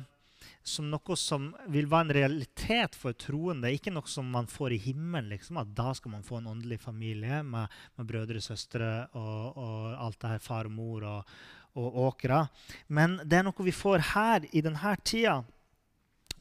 som 0.62 0.86
noe 0.90 1.16
som 1.18 1.48
vil 1.74 1.88
være 1.90 2.06
en 2.06 2.14
realitet 2.14 2.94
for 2.98 3.16
troende. 3.18 3.72
Ikke 3.74 3.92
noe 3.92 4.06
som 4.08 4.28
man 4.30 4.46
får 4.50 4.76
i 4.76 4.82
himmelen. 4.84 5.32
Liksom, 5.34 5.58
at 5.58 5.72
Da 5.74 5.92
skal 5.94 6.14
man 6.14 6.22
få 6.22 6.38
en 6.38 6.52
åndelig 6.54 6.80
familie 6.80 7.42
med, 7.42 7.66
med 7.96 8.06
brødre, 8.06 8.40
søstre 8.40 9.08
og, 9.12 9.56
og, 9.56 9.96
alt 9.98 10.20
det 10.22 10.34
her, 10.34 10.44
far 10.44 10.70
og 10.70 10.76
mor 10.76 11.08
og, 11.08 11.32
og 11.74 11.98
åkra. 12.06 12.44
Men 12.88 13.18
det 13.24 13.40
er 13.40 13.48
noe 13.48 13.66
vi 13.66 13.74
får 13.74 14.06
her 14.12 14.46
i 14.52 14.62
denne 14.62 14.94
tida. 15.04 15.40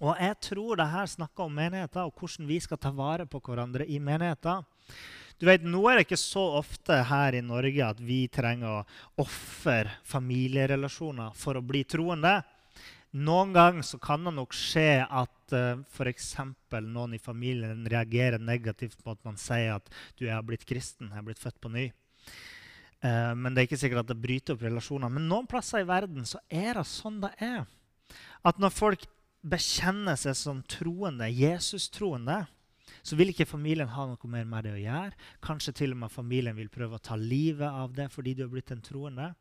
Og 0.01 0.17
jeg 0.17 0.37
tror 0.41 0.77
det 0.77 0.89
her 0.89 1.09
snakker 1.09 1.45
om 1.45 1.57
menigheter 1.57 2.05
og 2.05 2.13
hvordan 2.17 2.47
vi 2.49 2.59
skal 2.61 2.79
ta 2.81 2.89
vare 2.93 3.27
på 3.29 3.41
hverandre 3.41 3.85
i 3.85 3.99
menigheter. 4.01 4.63
Du 5.41 5.47
vet, 5.49 5.63
Nå 5.65 5.79
er 5.89 5.97
det 5.97 6.03
ikke 6.05 6.19
så 6.21 6.41
ofte 6.59 6.99
her 7.09 7.33
i 7.33 7.39
Norge 7.41 7.81
at 7.81 8.01
vi 8.05 8.27
trenger 8.29 8.83
å 8.83 9.23
ofre 9.23 9.95
familierelasjoner 10.05 11.33
for 11.33 11.57
å 11.57 11.63
bli 11.65 11.81
troende. 11.89 12.35
Noen 13.17 13.55
ganger 13.55 13.97
kan 14.05 14.21
det 14.21 14.35
nok 14.35 14.53
skje 14.53 15.01
at 15.01 15.55
uh, 15.57 15.81
f.eks. 15.81 16.27
noen 16.85 17.17
i 17.17 17.19
familien 17.19 17.81
reagerer 17.89 18.37
negativt 18.37 19.01
på 19.01 19.15
at 19.15 19.25
man 19.25 19.41
sier 19.41 19.79
at 19.79 19.89
du 20.21 20.27
er 20.29 20.45
blitt 20.45 20.67
kristen, 20.69 21.09
jeg 21.09 21.23
er 21.23 21.25
blitt 21.31 21.41
født 21.41 21.57
på 21.57 21.73
ny. 21.73 21.87
Uh, 23.01 23.33
men 23.33 23.49
det 23.49 23.63
er 23.63 23.71
ikke 23.71 23.81
sikkert 23.81 24.05
at 24.05 24.13
det 24.13 24.21
bryter 24.21 24.53
opp 24.53 24.69
relasjoner. 24.69 25.09
Men 25.09 25.25
noen 25.25 25.49
plasser 25.49 25.81
i 25.81 25.89
verden 25.89 26.29
så 26.29 26.37
er 26.53 26.77
det 26.77 26.85
sånn 26.85 27.17
det 27.25 27.33
er. 27.41 27.65
At 28.45 28.61
når 28.61 28.77
folk 28.77 29.09
bekjenner 29.41 30.21
seg 30.21 30.37
som 30.37 30.61
troende, 30.69 31.33
Jesus-troende, 31.33 32.43
så 33.03 33.17
vil 33.19 33.31
ikke 33.33 33.49
familien 33.49 33.89
ha 33.91 34.05
noe 34.09 34.31
mer 34.31 34.45
med 34.49 34.67
det 34.67 34.75
å 34.75 34.81
gjøre. 34.81 35.17
Kanskje 35.43 35.73
til 35.81 35.95
og 35.95 36.03
med 36.03 36.13
familien 36.13 36.57
vil 36.57 36.71
prøve 36.73 36.97
å 36.97 37.03
ta 37.03 37.17
livet 37.19 37.69
av 37.69 37.95
det 37.97 38.09
fordi 38.13 38.35
du 38.37 38.45
har 38.45 38.53
blitt 38.53 38.73
en 38.73 38.83
troende. 38.85 39.31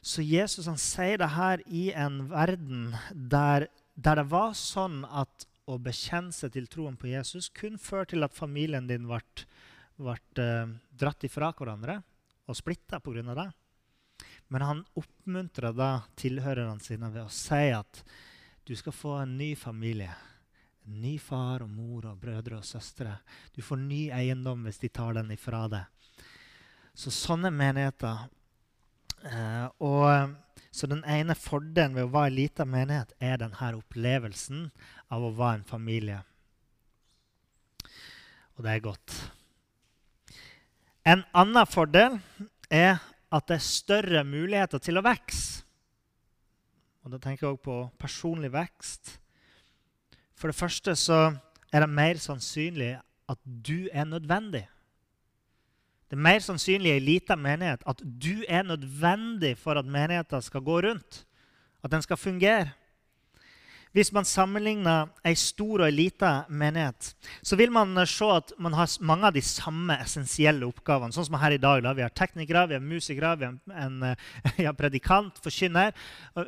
Så 0.00 0.24
Jesus 0.24 0.68
han 0.70 0.80
sier 0.80 1.20
det 1.20 1.32
her 1.34 1.62
i 1.68 1.90
en 1.92 2.22
verden 2.30 2.94
der, 3.12 3.68
der, 3.94 4.22
det 4.22 4.30
var 4.32 4.54
sånn 4.56 5.02
at 5.04 5.46
å 5.70 5.76
bekjenne 5.78 6.32
seg 6.34 6.54
til 6.54 6.68
troen 6.70 6.96
på 6.98 7.10
Jesus 7.12 7.50
kun 7.54 7.76
førte 7.78 8.14
til 8.14 8.26
at 8.26 8.34
familien 8.34 8.88
din 8.88 9.06
ble, 9.06 9.20
ble 10.00 10.16
uh, 10.40 10.72
dratt 10.98 11.28
ifra 11.28 11.52
hverandre 11.54 12.00
og 12.48 12.58
splitta 12.58 12.98
pga. 13.04 13.22
det. 13.36 13.50
Men 14.48 14.66
han 14.66 14.82
oppmuntra 14.98 15.70
da 15.76 15.90
tilhørerne 16.18 16.80
sine 16.82 17.12
ved 17.12 17.28
å 17.28 17.30
si 17.30 17.68
at 17.70 18.02
du 18.66 18.74
skal 18.76 18.94
få 18.94 19.14
en 19.20 19.36
ny 19.38 19.52
familie. 19.54 20.10
Ny 20.90 21.14
far 21.22 21.62
og 21.64 21.70
mor 21.70 22.08
og 22.10 22.18
brødre 22.20 22.58
og 22.58 22.66
søstre. 22.66 23.14
Du 23.54 23.62
får 23.62 23.78
ny 23.84 24.02
eiendom 24.14 24.66
hvis 24.66 24.82
de 24.82 24.90
tar 24.90 25.14
den 25.20 25.30
ifra 25.34 25.66
deg. 25.70 25.86
Så 26.98 27.12
sånne 27.14 27.52
menigheter 27.54 28.26
Eh, 29.24 29.66
og, 29.84 30.32
så 30.70 30.88
den 30.88 31.02
ene 31.04 31.36
fordelen 31.36 31.96
ved 31.96 32.08
å 32.08 32.12
være 32.14 32.30
en 32.30 32.38
liten 32.38 32.70
menighet 32.72 33.12
er 33.20 33.40
denne 33.42 33.72
opplevelsen 33.76 34.68
av 35.12 35.26
å 35.26 35.34
være 35.36 35.60
en 35.60 35.68
familie. 35.68 36.20
Og 38.56 38.64
det 38.64 38.74
er 38.74 38.84
godt. 38.84 39.16
En 41.08 41.24
annen 41.36 41.68
fordel 41.68 42.18
er 42.70 43.00
at 43.30 43.48
det 43.48 43.58
er 43.58 43.64
større 43.64 44.24
muligheter 44.26 44.82
til 44.82 45.00
å 45.00 45.04
vokse. 45.04 45.64
Og 47.00 47.14
da 47.14 47.18
tenker 47.20 47.46
jeg 47.46 47.56
òg 47.56 47.62
på 47.64 47.76
personlig 47.98 48.50
vekst. 48.52 49.16
For 50.40 50.48
det 50.48 50.56
første 50.56 50.96
så 50.96 51.34
er 51.72 51.84
det 51.84 51.92
mer 51.92 52.16
sannsynlig 52.16 52.94
at 53.28 53.38
du 53.44 53.88
er 53.92 54.04
nødvendig. 54.08 54.64
Det 56.08 56.16
er 56.16 56.24
mer 56.26 56.40
sannsynlig 56.42 56.90
i 56.90 56.96
ei 56.96 57.02
lita 57.04 57.36
menighet 57.38 57.84
at 57.86 58.00
du 58.00 58.40
er 58.48 58.64
nødvendig 58.66 59.52
for 59.60 59.78
at 59.78 59.86
menigheten 59.86 60.42
skal 60.42 60.64
gå 60.64 60.80
rundt. 60.80 61.26
At 61.84 61.92
den 61.92 62.02
skal 62.02 62.16
fungere. 62.16 62.70
Hvis 63.90 64.12
man 64.14 64.26
sammenligner 64.28 65.08
ei 65.26 65.32
stor 65.34 65.80
og 65.80 65.88
ei 65.88 65.94
lita 65.94 66.44
menighet, 66.46 67.08
så 67.42 67.56
vil 67.58 67.72
man 67.74 67.98
se 68.06 68.28
at 68.30 68.52
man 68.62 68.76
har 68.78 68.92
mange 69.02 69.26
av 69.26 69.34
de 69.34 69.42
samme 69.42 69.96
essensielle 70.04 70.68
oppgavene. 70.68 71.10
Sånn 71.14 71.26
som 71.26 71.38
her 71.42 71.56
i 71.56 71.58
dag. 71.62 71.82
Da. 71.82 71.94
Vi 71.98 72.04
har 72.04 72.14
teknikere, 72.14 72.68
vi 72.70 72.78
har 72.78 72.84
musikere, 72.84 73.32
vi 73.40 73.48
har 73.48 73.56
en 73.82 73.96
ja, 74.66 74.74
predikant, 74.78 75.42
forkynner, 75.42 75.90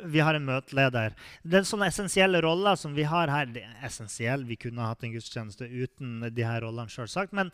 vi 0.07 0.23
har 0.23 0.39
en 0.39 0.47
møteleder. 0.47 1.17
Det 1.43 1.59
er 1.59 1.67
sånne 1.67 1.91
essensielle 1.91 2.39
roller 2.45 2.79
som 2.79 2.95
vi 2.95 3.03
har 3.11 3.31
her. 3.33 3.51
Det 3.51 3.65
er 3.67 3.75
essensiell. 3.91 4.47
Vi 4.47 4.59
kunne 4.63 4.87
hatt 4.87 5.03
en 5.03 5.15
gudstjeneste 5.17 5.67
uten 5.67 6.23
de 6.31 6.47
her 6.47 6.63
rollene, 6.63 6.91
selvsagt. 6.95 7.35
Men, 7.35 7.51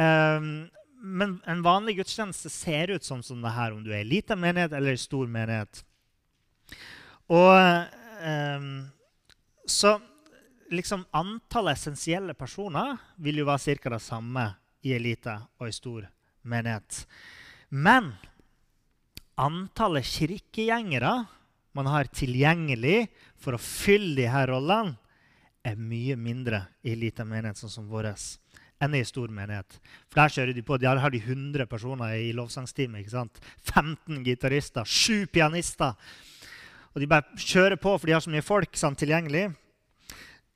um, 0.00 0.50
men 1.04 1.38
en 1.44 1.64
vanlig 1.66 1.98
gudstjeneste 2.00 2.48
ser 2.48 2.96
ut 2.96 3.04
sånn 3.04 3.24
som 3.26 3.44
det 3.44 3.52
her, 3.52 3.76
om 3.76 3.84
du 3.84 3.92
er 3.92 4.00
i 4.00 4.12
lita 4.16 4.32
menighet 4.32 4.72
eller 4.72 4.96
i 4.96 5.06
stor 5.06 5.28
menighet. 5.28 5.84
Og 7.28 7.52
um, 8.24 8.86
så 9.66 9.96
liksom 10.70 11.04
antallet 11.10 11.78
essensielle 11.78 12.34
personer 12.34 12.96
vil 13.22 13.42
jo 13.42 13.46
være 13.48 13.76
ca. 13.76 13.90
det 13.96 14.02
samme 14.02 14.46
i 14.86 14.94
elite 14.96 15.34
og 15.60 15.68
i 15.68 15.74
stor 15.74 16.06
menighet. 16.42 17.04
Men 17.70 18.12
antallet 19.36 20.06
kirkegjengere 20.06 21.26
man 21.76 21.90
har 21.92 22.08
tilgjengelig 22.08 23.10
for 23.36 23.56
å 23.56 23.60
fylle 23.60 24.14
de 24.16 24.30
her 24.32 24.48
rollene, 24.48 24.96
er 25.66 25.74
mye 25.76 26.14
mindre 26.14 26.60
i 26.86 26.94
liten 26.94 27.26
menighet 27.26 27.58
sånn 27.58 27.72
som 27.72 27.88
vår 27.90 28.12
enn 28.14 28.94
i 28.94 29.02
stor 29.04 29.32
menighet. 29.34 29.78
For 30.06 30.20
der 30.20 30.32
kjører 30.34 30.54
de 30.54 30.62
på. 30.62 30.76
De 30.78 30.86
har 30.86 31.12
de 31.12 31.18
100 31.18 31.66
personer 31.66 32.14
i 32.20 32.30
lovsangsteamet. 32.36 33.08
15 33.64 34.22
gitarister, 34.24 34.84
7 34.86 35.26
pianister. 35.32 35.96
Og 36.96 37.02
de 37.02 37.08
bare 37.10 37.36
kjører 37.36 37.76
på, 37.76 37.92
for 37.92 38.08
de 38.08 38.14
har 38.16 38.22
så 38.24 38.32
mye 38.32 38.44
folk 38.44 38.78
sant, 38.80 38.96
tilgjengelig. 38.96 39.50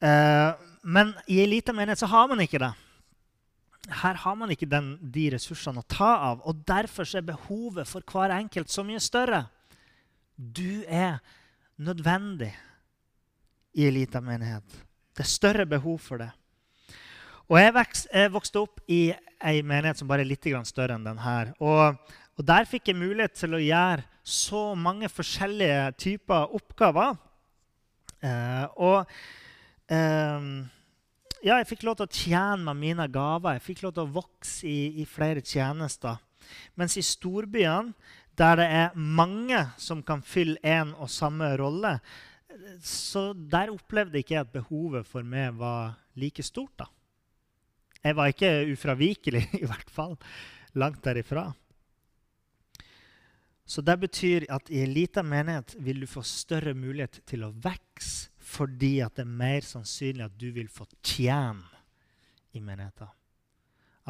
Eh, 0.00 0.68
men 0.88 1.10
i 1.28 1.42
ei 1.42 1.48
lita 1.50 1.74
menighet 1.76 2.00
så 2.00 2.08
har 2.08 2.30
man 2.30 2.40
ikke 2.40 2.62
det. 2.62 2.70
Her 4.00 4.16
har 4.22 4.38
man 4.40 4.52
ikke 4.54 4.68
den, 4.70 4.94
de 5.12 5.26
ressursene 5.34 5.82
å 5.82 5.88
ta 5.88 6.14
av. 6.30 6.40
Og 6.48 6.62
derfor 6.64 7.04
er 7.04 7.26
behovet 7.28 7.88
for 7.90 8.00
hver 8.08 8.32
enkelt 8.38 8.72
så 8.72 8.84
mye 8.88 9.02
større. 9.04 9.42
Du 10.32 10.80
er 10.88 11.20
nødvendig 11.76 12.54
i 13.76 13.84
ei 13.84 13.92
lita 13.92 14.24
menighet. 14.24 14.80
Det 15.12 15.26
er 15.26 15.28
større 15.36 15.68
behov 15.68 16.00
for 16.00 16.24
det. 16.24 16.30
Og 17.50 17.60
jeg 17.60 18.30
vokste 18.32 18.62
opp 18.62 18.80
i 18.88 19.10
ei 19.44 19.60
menighet 19.60 20.00
som 20.00 20.08
bare 20.08 20.24
er 20.24 20.30
litt 20.30 20.48
større 20.64 20.96
enn 20.96 21.04
den 21.04 21.20
her. 21.20 21.52
Og, 21.60 22.00
og 22.38 22.46
der 22.46 22.68
fikk 22.68 22.90
jeg 22.90 23.00
mulighet 23.00 23.34
til 23.36 23.56
å 23.56 23.62
gjøre 23.62 24.06
så 24.24 24.62
mange 24.78 25.08
forskjellige 25.10 25.90
typer 26.00 26.54
oppgaver. 26.56 27.16
Eh, 28.20 28.66
og 28.80 29.10
eh, 29.90 30.48
ja, 31.40 31.56
jeg 31.56 31.68
fikk 31.70 31.84
lov 31.88 31.98
til 31.98 32.08
å 32.08 32.14
tjene 32.14 32.64
med 32.68 32.80
mine 32.80 33.06
gaver. 33.12 33.56
Jeg 33.56 33.66
fikk 33.70 33.84
lov 33.86 33.94
til 33.96 34.06
å 34.06 34.14
vokse 34.20 34.68
i, 34.68 35.02
i 35.02 35.06
flere 35.08 35.44
tjenester. 35.44 36.20
Mens 36.78 36.96
i 37.00 37.04
storbyene, 37.04 37.94
der 38.40 38.56
det 38.56 38.66
er 38.72 38.96
mange 38.96 39.58
som 39.80 40.00
kan 40.06 40.22
fylle 40.24 40.60
én 40.64 40.94
og 40.96 41.10
samme 41.12 41.50
rolle, 41.60 41.98
så 42.84 43.30
der 43.34 43.72
opplevde 43.72 44.20
ikke 44.20 44.36
jeg 44.36 44.46
at 44.46 44.52
behovet 44.54 45.08
for 45.08 45.26
meg 45.26 45.58
var 45.60 45.98
like 46.20 46.44
stort. 46.44 46.72
da. 46.78 46.88
Jeg 48.04 48.16
var 48.16 48.32
ikke 48.32 48.52
ufravikelig, 48.72 49.44
i 49.62 49.68
hvert 49.68 49.92
fall. 49.92 50.16
Langt 50.78 51.04
derifra. 51.04 51.50
Så 53.70 53.84
det 53.86 54.00
betyr 54.02 54.48
at 54.50 54.70
i 54.72 54.80
en 54.82 54.90
liten 54.90 55.28
menighet 55.30 55.76
vil 55.78 56.02
du 56.02 56.08
få 56.10 56.24
større 56.26 56.74
mulighet 56.74 57.20
til 57.30 57.46
å 57.46 57.54
vokse 57.54 58.26
fordi 58.50 58.96
at 59.04 59.14
det 59.14 59.22
er 59.22 59.36
mer 59.38 59.62
sannsynlig 59.62 60.24
at 60.26 60.38
du 60.40 60.48
vil 60.56 60.66
få 60.72 60.88
tjene 61.06 61.68
i 62.56 62.58
menigheten. 62.58 63.06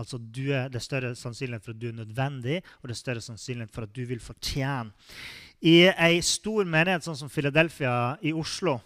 Altså 0.00 0.16
er, 0.16 0.70
Det 0.72 0.78
er 0.78 0.84
større 0.84 1.10
sannsynlighet 1.14 1.64
for 1.64 1.74
at 1.74 1.80
du 1.80 1.88
er 1.88 1.98
nødvendig, 1.98 2.62
og 2.80 2.88
det 2.88 2.94
er 2.94 3.00
større 3.02 3.20
sannsynlighet 3.20 3.74
for 3.74 3.84
at 3.84 3.92
du 3.92 4.04
vil 4.06 4.20
fortjene. 4.20 4.94
I 5.60 5.90
ei 5.92 6.22
stor 6.24 6.64
menighet 6.64 7.04
sånn 7.04 7.18
som 7.18 7.28
Philadelphia 7.28 8.16
i 8.22 8.32
Oslo 8.32 8.78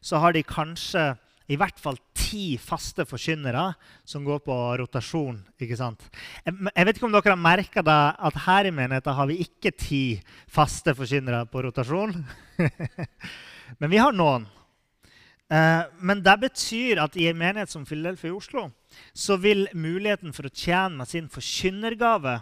så 0.00 0.22
har 0.22 0.32
de 0.32 0.40
kanskje 0.42 1.10
i 1.52 1.58
hvert 1.60 1.78
fall 1.80 1.98
ti 2.16 2.56
faste 2.60 3.04
forkynnere 3.08 3.66
som 4.08 4.24
går 4.24 4.40
på 4.46 4.56
rotasjon. 4.80 5.42
ikke 5.60 5.76
sant? 5.78 6.04
Jeg 6.46 6.86
vet 6.88 6.96
ikke 6.96 7.08
om 7.08 7.14
dere 7.14 7.34
har 7.34 7.40
merka 7.40 7.84
at 7.84 8.40
her 8.46 8.70
i 8.70 8.74
menigheten 8.74 9.18
har 9.18 9.28
vi 9.28 9.42
ikke 9.44 9.74
ti 9.76 10.02
faste 10.50 10.94
forkynnere 10.96 11.44
på 11.52 11.64
rotasjon. 11.66 12.16
Men 13.80 13.92
vi 13.92 14.00
har 14.00 14.16
noen. 14.16 14.48
Eh, 15.52 15.84
men 16.00 16.22
det 16.24 16.38
betyr 16.46 17.02
at 17.02 17.16
i 17.20 17.26
en 17.28 17.36
menighet 17.36 17.68
som 17.68 17.84
Filadelfia 17.84 18.30
i 18.30 18.36
Oslo 18.36 18.70
så 19.12 19.36
vil 19.40 19.66
muligheten 19.76 20.32
for 20.32 20.48
å 20.48 20.52
tjene 20.52 20.96
med 20.96 21.10
sin 21.10 21.28
forkynnergave 21.32 22.38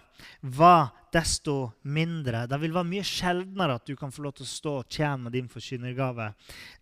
være 0.46 0.90
desto 1.10 1.54
mindre. 1.90 2.44
Det 2.46 2.58
vil 2.62 2.74
være 2.74 2.86
mye 2.86 3.06
sjeldnere 3.06 3.80
at 3.80 3.88
du 3.88 3.96
kan 3.98 4.12
få 4.14 4.22
lov 4.22 4.36
til 4.38 4.46
å 4.46 4.50
stå 4.50 4.74
og 4.78 4.94
tjene 4.94 5.24
med 5.24 5.34
din 5.34 5.48
forkynnergave 5.50 6.28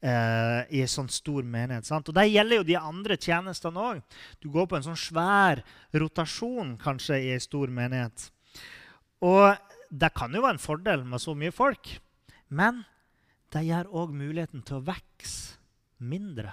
eh, 0.05 0.61
i 0.77 0.83
en 0.85 0.93
sånn 0.93 1.09
stor 1.13 1.47
menighet. 1.49 1.89
Sant? 1.89 2.11
Og 2.11 2.19
Det 2.19 2.27
gjelder 2.29 2.61
jo 2.61 2.69
de 2.69 2.77
andre 2.77 3.17
tjenestene 3.17 3.87
òg. 3.95 4.03
Du 4.43 4.51
går 4.53 4.69
på 4.69 4.77
en 4.77 4.85
sånn 4.91 5.01
svær 5.01 5.63
rotasjon 5.97 6.77
kanskje 6.83 7.23
i 7.25 7.33
en 7.39 7.45
stor 7.47 7.73
menighet. 7.73 8.29
Og 9.25 9.57
det 9.89 10.13
kan 10.13 10.37
jo 10.37 10.45
være 10.45 10.59
en 10.59 10.67
fordel 10.67 11.09
med 11.09 11.25
så 11.25 11.33
mye 11.33 11.55
folk, 11.55 11.95
men 12.53 12.85
det 13.55 13.65
gir 13.65 13.89
òg 13.89 14.13
muligheten 14.13 14.61
til 14.61 14.77
å 14.77 14.85
vokse 14.91 15.58
mindre. 15.99 16.53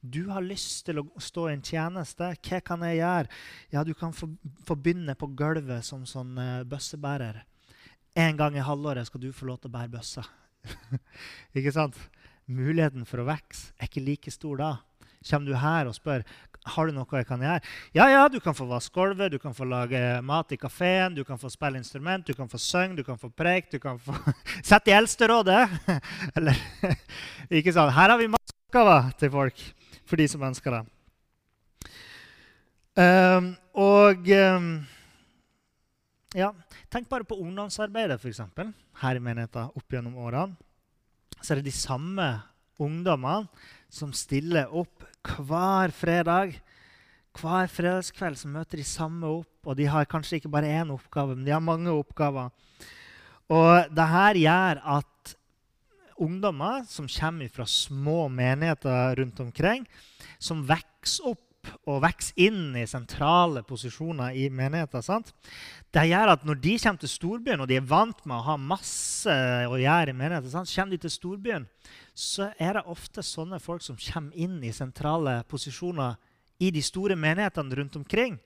Du 0.00 0.28
har 0.30 0.44
lyst 0.44 0.84
til 0.86 1.00
å 1.00 1.06
stå 1.22 1.48
i 1.48 1.56
en 1.56 1.64
tjeneste. 1.64 2.28
Hva 2.44 2.60
kan 2.64 2.84
jeg 2.86 3.00
gjøre? 3.00 3.30
Ja, 3.72 3.84
Du 3.84 3.94
kan 3.94 4.12
få, 4.14 4.28
få 4.66 4.76
begynne 4.78 5.16
på 5.18 5.30
gulvet 5.34 5.84
som 5.84 6.04
sånn 6.06 6.36
uh, 6.38 6.64
bøssebærer. 6.68 7.42
En 8.16 8.36
gang 8.36 8.56
i 8.56 8.64
halvåret 8.64 9.08
skal 9.08 9.20
du 9.20 9.32
få 9.34 9.48
lov 9.50 9.60
til 9.60 9.72
å 9.72 9.76
bære 9.76 9.92
bøssa. 9.92 10.24
ikke 11.58 11.74
sant? 11.74 11.98
Muligheten 12.46 13.06
for 13.08 13.20
å 13.20 13.26
vokse 13.28 13.74
er 13.76 13.90
ikke 13.90 14.04
like 14.06 14.32
stor 14.32 14.60
da. 14.60 14.70
Kommer 15.26 15.50
du 15.50 15.58
her 15.58 15.88
og 15.90 15.96
spør 15.96 16.22
har 16.66 16.88
du 16.88 16.94
noe 16.96 17.20
jeg 17.20 17.28
kan 17.28 17.42
gjøre, 17.42 17.60
ja, 17.96 18.08
ja, 18.10 18.24
du 18.32 18.38
kan 18.42 18.56
få 18.56 18.66
vaske 18.68 18.94
gulvet, 18.94 19.32
du 19.32 19.38
kan 19.42 19.54
få 19.54 19.66
lage 19.68 20.00
mat 20.26 20.52
i 20.52 20.58
kafeen, 20.60 21.14
du 21.14 21.22
kan 21.26 21.38
få 21.38 21.50
spille 21.52 21.78
instrument, 21.80 22.26
du 22.26 22.34
kan 22.34 22.50
få 22.50 22.60
synge, 22.60 22.98
du 22.98 23.04
kan 23.06 23.18
få 23.20 23.30
preke, 23.30 23.76
du 23.76 23.82
kan 23.82 24.00
få 24.02 24.16
Sett 24.66 24.90
i 24.90 24.96
Eldsterådet! 24.96 25.62
Eller 26.36 26.58
ikke 27.60 27.74
sant? 27.74 27.94
Her 27.94 28.14
har 28.14 28.20
vi 28.20 28.30
masse 28.32 28.56
oppgaver 28.66 29.12
til 29.20 29.32
folk 29.34 29.64
for 30.06 30.20
de 30.20 30.28
som 30.30 30.44
ønsker 30.46 30.78
det. 30.78 30.84
Um, 32.96 33.50
og 33.76 34.28
um, 34.32 34.68
ja, 36.36 36.50
tenk 36.92 37.10
bare 37.10 37.26
på 37.28 37.36
ungdomsarbeidet, 37.42 38.18
f.eks. 38.20 38.40
Her 39.02 39.18
i 39.18 39.22
menigheten 39.22 39.72
opp 39.76 39.92
gjennom 39.92 40.16
årene. 40.24 40.56
Så 41.42 41.52
er 41.52 41.60
det 41.60 41.68
de 41.68 41.76
samme 41.76 42.28
ungdommene 42.82 43.48
som 43.92 44.12
stiller 44.16 44.72
opp 44.72 45.04
hver 45.34 45.94
fredag. 45.94 46.56
Hver 47.36 47.68
fredagskveld 47.68 48.38
så 48.40 48.48
møter 48.48 48.80
de 48.80 48.86
samme 48.86 49.28
opp, 49.28 49.52
og 49.66 49.76
de 49.76 49.88
har 49.90 50.08
kanskje 50.08 50.40
ikke 50.40 50.52
bare 50.52 50.70
én 50.80 50.92
oppgave, 50.94 51.36
men 51.36 51.44
de 51.44 51.52
har 51.52 51.64
mange 51.64 51.92
oppgaver. 51.92 52.48
Og 53.52 53.90
det 53.94 54.06
her 54.10 54.40
gjør 54.40 54.80
at 54.96 55.34
ungdommer 56.16 56.86
som 56.88 57.08
kommer 57.10 57.50
fra 57.52 57.66
små 57.68 58.26
menigheter 58.32 59.18
rundt 59.20 59.42
omkring, 59.44 59.84
som 60.40 60.64
vokser 60.66 61.32
opp 61.32 61.42
og 61.86 62.02
vokser 62.04 62.46
inn 62.46 62.76
i 62.78 62.86
sentrale 62.88 63.62
posisjoner 63.66 64.36
i 64.38 64.46
menigheter. 64.54 65.02
Sant? 65.04 65.32
Det 65.94 66.06
gjør 66.08 66.34
at 66.36 66.44
når 66.46 66.60
de 66.62 66.74
kommer 66.82 67.02
til 67.02 67.12
storbyen, 67.12 67.62
og 67.62 67.70
de 67.70 67.78
er 67.80 67.88
vant 67.90 68.22
med 68.24 68.38
å 68.38 68.46
ha 68.52 68.56
masse 68.60 69.36
å 69.66 69.78
gjøre 69.80 70.14
i 70.14 70.16
menigheter, 70.16 70.52
sant? 70.52 70.72
kommer 70.72 70.94
de 70.94 71.02
til 71.04 71.14
storbyen, 71.14 71.66
så 72.16 72.48
er 72.56 72.78
det 72.78 72.88
ofte 72.88 73.20
sånne 73.20 73.58
folk 73.60 73.84
som 73.84 73.98
kommer 74.00 74.32
inn 74.40 74.56
i 74.64 74.72
sentrale 74.72 75.42
posisjoner 75.50 76.16
i 76.64 76.70
de 76.72 76.80
store 76.80 77.16
menighetene 77.20 77.76
rundt 77.76 77.98
omkring. 78.00 78.38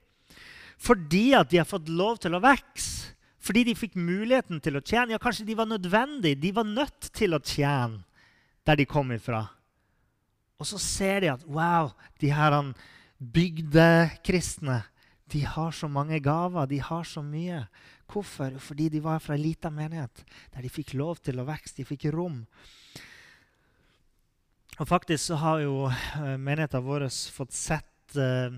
Fordi 0.81 1.31
at 1.37 1.51
de 1.51 1.61
har 1.61 1.69
fått 1.69 1.87
lov 1.87 2.19
til 2.19 2.35
å 2.35 2.41
vokse. 2.43 3.13
Fordi 3.41 3.63
de 3.65 3.77
fikk 3.77 3.95
muligheten 3.97 4.59
til 4.61 4.77
å 4.77 4.83
tjene. 4.83 5.15
Ja, 5.15 5.21
kanskje 5.21 5.47
de 5.47 5.55
var 5.57 5.69
nødvendige. 5.69 6.37
De 6.37 6.51
var 6.53 6.67
nødt 6.67 7.07
til 7.15 7.33
å 7.33 7.41
tjene 7.41 8.03
der 8.67 8.77
de 8.77 8.85
kom 8.85 9.09
ifra. 9.15 9.45
Og 10.61 10.67
så 10.69 10.77
ser 10.77 11.23
de 11.23 11.31
at 11.31 11.45
wow, 11.49 11.89
de 12.21 12.29
her 12.29 12.53
bygdekristne 13.17 14.81
de 15.31 15.45
har 15.47 15.71
så 15.73 15.87
mange 15.89 16.19
gaver, 16.21 16.67
de 16.67 16.81
har 16.83 17.07
så 17.07 17.23
mye. 17.23 17.63
Hvorfor? 18.11 18.59
Fordi 18.59 18.89
de 18.91 19.01
var 19.01 19.23
fra 19.23 19.37
ei 19.37 19.45
lita 19.45 19.71
menighet 19.73 20.25
der 20.51 20.61
de 20.61 20.69
fikk 20.69 20.93
lov 20.99 21.23
til 21.23 21.39
å 21.39 21.47
vokse, 21.47 21.77
de 21.79 21.87
fikk 21.87 22.09
rom. 22.13 22.43
Og 24.81 24.87
faktisk 24.89 25.27
så 25.29 25.37
har 25.37 25.59
jo 25.61 25.85
uh, 25.85 26.37
menigheten 26.41 26.81
vår 26.81 27.03
fått 27.29 27.53
sett 27.53 28.15
uh, 28.17 28.55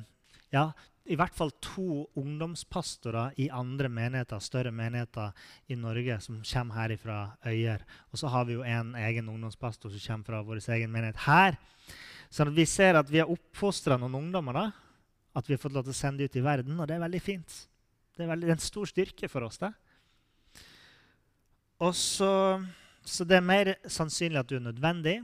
ja, 0.56 0.70
i 1.04 1.18
hvert 1.20 1.36
fall 1.36 1.52
to 1.60 2.06
ungdomspastorer 2.16 3.36
i 3.44 3.50
andre 3.52 3.90
menigheter, 3.92 4.40
større 4.40 4.72
menigheter 4.72 5.34
i 5.68 5.76
Norge 5.76 6.16
som 6.24 6.40
kommer 6.48 6.80
her 6.80 6.94
fra 7.02 7.18
Øyer. 7.44 7.84
Og 8.14 8.22
så 8.22 8.32
har 8.32 8.48
vi 8.48 8.56
jo 8.56 8.64
en 8.64 8.96
egen 8.96 9.28
ungdomspastor 9.34 9.92
som 9.92 10.06
kommer 10.06 10.30
fra 10.30 10.42
vår 10.48 10.64
egen 10.78 10.96
menighet 10.96 11.20
her. 11.26 11.60
Så 12.32 12.48
vi 12.56 12.66
ser 12.72 12.96
at 12.96 13.12
vi 13.12 13.20
har 13.20 13.30
oppfostra 13.30 14.00
noen 14.00 14.16
ungdommer. 14.24 14.54
da, 14.54 14.66
At 15.36 15.50
vi 15.50 15.58
har 15.58 15.60
fått 15.60 15.76
lov 15.76 15.84
til 15.84 15.92
å 15.92 16.00
sende 16.00 16.24
dem 16.24 16.32
ut 16.32 16.40
i 16.40 16.48
verden, 16.48 16.80
og 16.80 16.88
det 16.88 16.96
er 16.96 17.04
veldig 17.04 17.22
fint. 17.22 17.60
Det 18.16 18.24
er, 18.24 18.32
veldig, 18.32 18.48
det 18.48 18.56
er 18.56 18.62
en 18.62 18.70
stor 18.72 18.88
styrke 18.88 19.28
for 19.28 19.44
oss. 19.44 19.60
det. 19.60 19.74
Og 21.84 21.92
så, 21.96 22.64
så 23.04 23.28
det 23.28 23.42
er 23.42 23.50
mer 23.52 23.76
sannsynlig 23.84 24.40
at 24.40 24.48
du 24.48 24.56
er 24.56 24.70
nødvendig, 24.72 25.20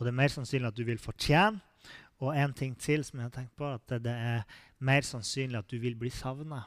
og 0.00 0.06
det 0.06 0.14
er 0.14 0.16
mer 0.16 0.32
sannsynlig 0.32 0.70
at 0.70 0.76
du 0.78 0.86
vil 0.88 1.00
fortjene. 1.00 1.60
Og 2.24 2.36
en 2.36 2.52
ting 2.56 2.72
til 2.76 3.04
som 3.04 3.20
jeg 3.20 3.28
har 3.28 3.32
tenkt 3.34 3.52
på, 3.56 3.68
at 3.68 3.92
det, 4.00 4.12
er 4.12 4.44
mer 4.84 5.04
sannsynlig 5.04 5.60
at 5.60 5.68
du 5.68 5.76
vil 5.80 5.96
bli 5.96 6.08
savna. 6.12 6.62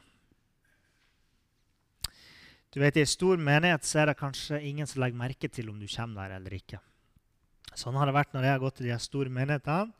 Du 2.73 2.79
vet, 2.81 2.97
I 2.97 3.03
en 3.05 3.09
stor 3.09 3.41
menighet 3.41 3.85
så 3.85 4.01
er 4.01 4.09
det 4.09 4.19
kanskje 4.21 4.61
ingen 4.65 4.89
som 4.89 5.01
legger 5.01 5.17
merke 5.17 5.49
til 5.49 5.69
om 5.69 5.79
du 5.81 5.85
kommer 5.89 6.23
der 6.23 6.37
eller 6.37 6.55
ikke. 6.57 6.79
Sånn 7.77 7.97
har 7.97 8.09
det 8.09 8.15
vært 8.17 8.33
når 8.33 8.45
jeg 8.45 8.53
har 8.53 8.61
gått 8.61 8.79
til 8.81 8.89
de 8.89 8.97
store 9.01 9.33
menighetene. 9.33 9.93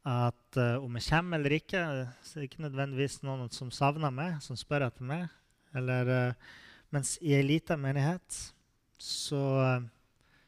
At 0.00 0.56
uh, 0.56 0.80
om 0.80 0.96
jeg 0.96 1.08
kommer 1.10 1.40
eller 1.40 1.54
ikke, 1.58 1.80
så 2.24 2.36
er 2.36 2.40
det 2.40 2.48
ikke 2.48 2.64
nødvendigvis 2.64 3.18
noen 3.24 3.52
som 3.52 3.72
savner 3.72 4.12
meg, 4.12 4.38
som 4.40 4.56
spør 4.56 4.86
etter 4.88 5.04
meg. 5.04 5.26
Eller, 5.76 6.12
uh, 6.32 6.60
mens 6.92 7.18
i 7.20 7.34
ei 7.36 7.44
lita 7.44 7.76
menighet 7.76 8.38
så, 9.00 9.44
uh, 9.60 9.88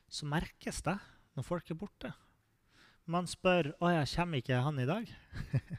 så 0.08 0.28
merkes 0.28 0.80
det 0.88 0.96
når 1.36 1.46
folk 1.46 1.70
er 1.70 1.78
borte. 1.78 2.12
Man 3.10 3.26
spør 3.26 3.72
'Å 3.80 3.90
ja, 3.90 4.04
kommer 4.14 4.38
ikke 4.38 4.62
han 4.62 4.78
i 4.78 4.86
dag?' 4.86 5.10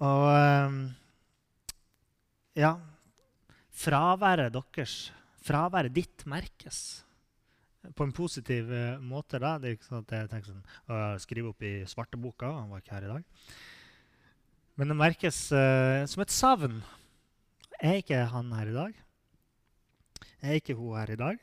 Og 0.00 0.22
um, 0.32 0.78
ja 2.56 2.78
Fraværet 3.80 4.52
deres, 4.52 5.12
fraværet 5.40 5.94
ditt, 5.94 6.24
merkes 6.28 7.04
på 7.96 8.04
en 8.04 8.12
positiv 8.12 8.68
uh, 8.68 9.00
måte. 9.00 9.38
da. 9.40 9.54
Det 9.58 9.68
er 9.68 9.76
ikke 9.76 9.88
sånn 9.88 10.04
at 10.04 10.14
jeg 10.16 10.30
tenker 10.32 10.50
sånn, 10.52 10.64
å 10.88 10.96
skrive 11.22 11.52
opp 11.52 11.62
i 11.64 11.74
svarteboka. 11.88 12.50
Han 12.58 12.72
var 12.72 12.82
ikke 12.82 12.96
her 12.96 13.06
i 13.06 13.12
dag. 13.14 13.54
Men 14.76 14.92
det 14.92 14.98
merkes 15.00 15.38
uh, 15.52 16.04
som 16.08 16.24
et 16.24 16.34
savn. 16.34 16.80
Er 17.80 18.02
ikke 18.02 18.20
han 18.34 18.52
her 18.52 18.68
i 18.68 18.76
dag? 18.76 18.98
Er 20.44 20.60
ikke 20.60 20.76
hun 20.76 20.98
her 20.98 21.14
i 21.14 21.20
dag? 21.20 21.40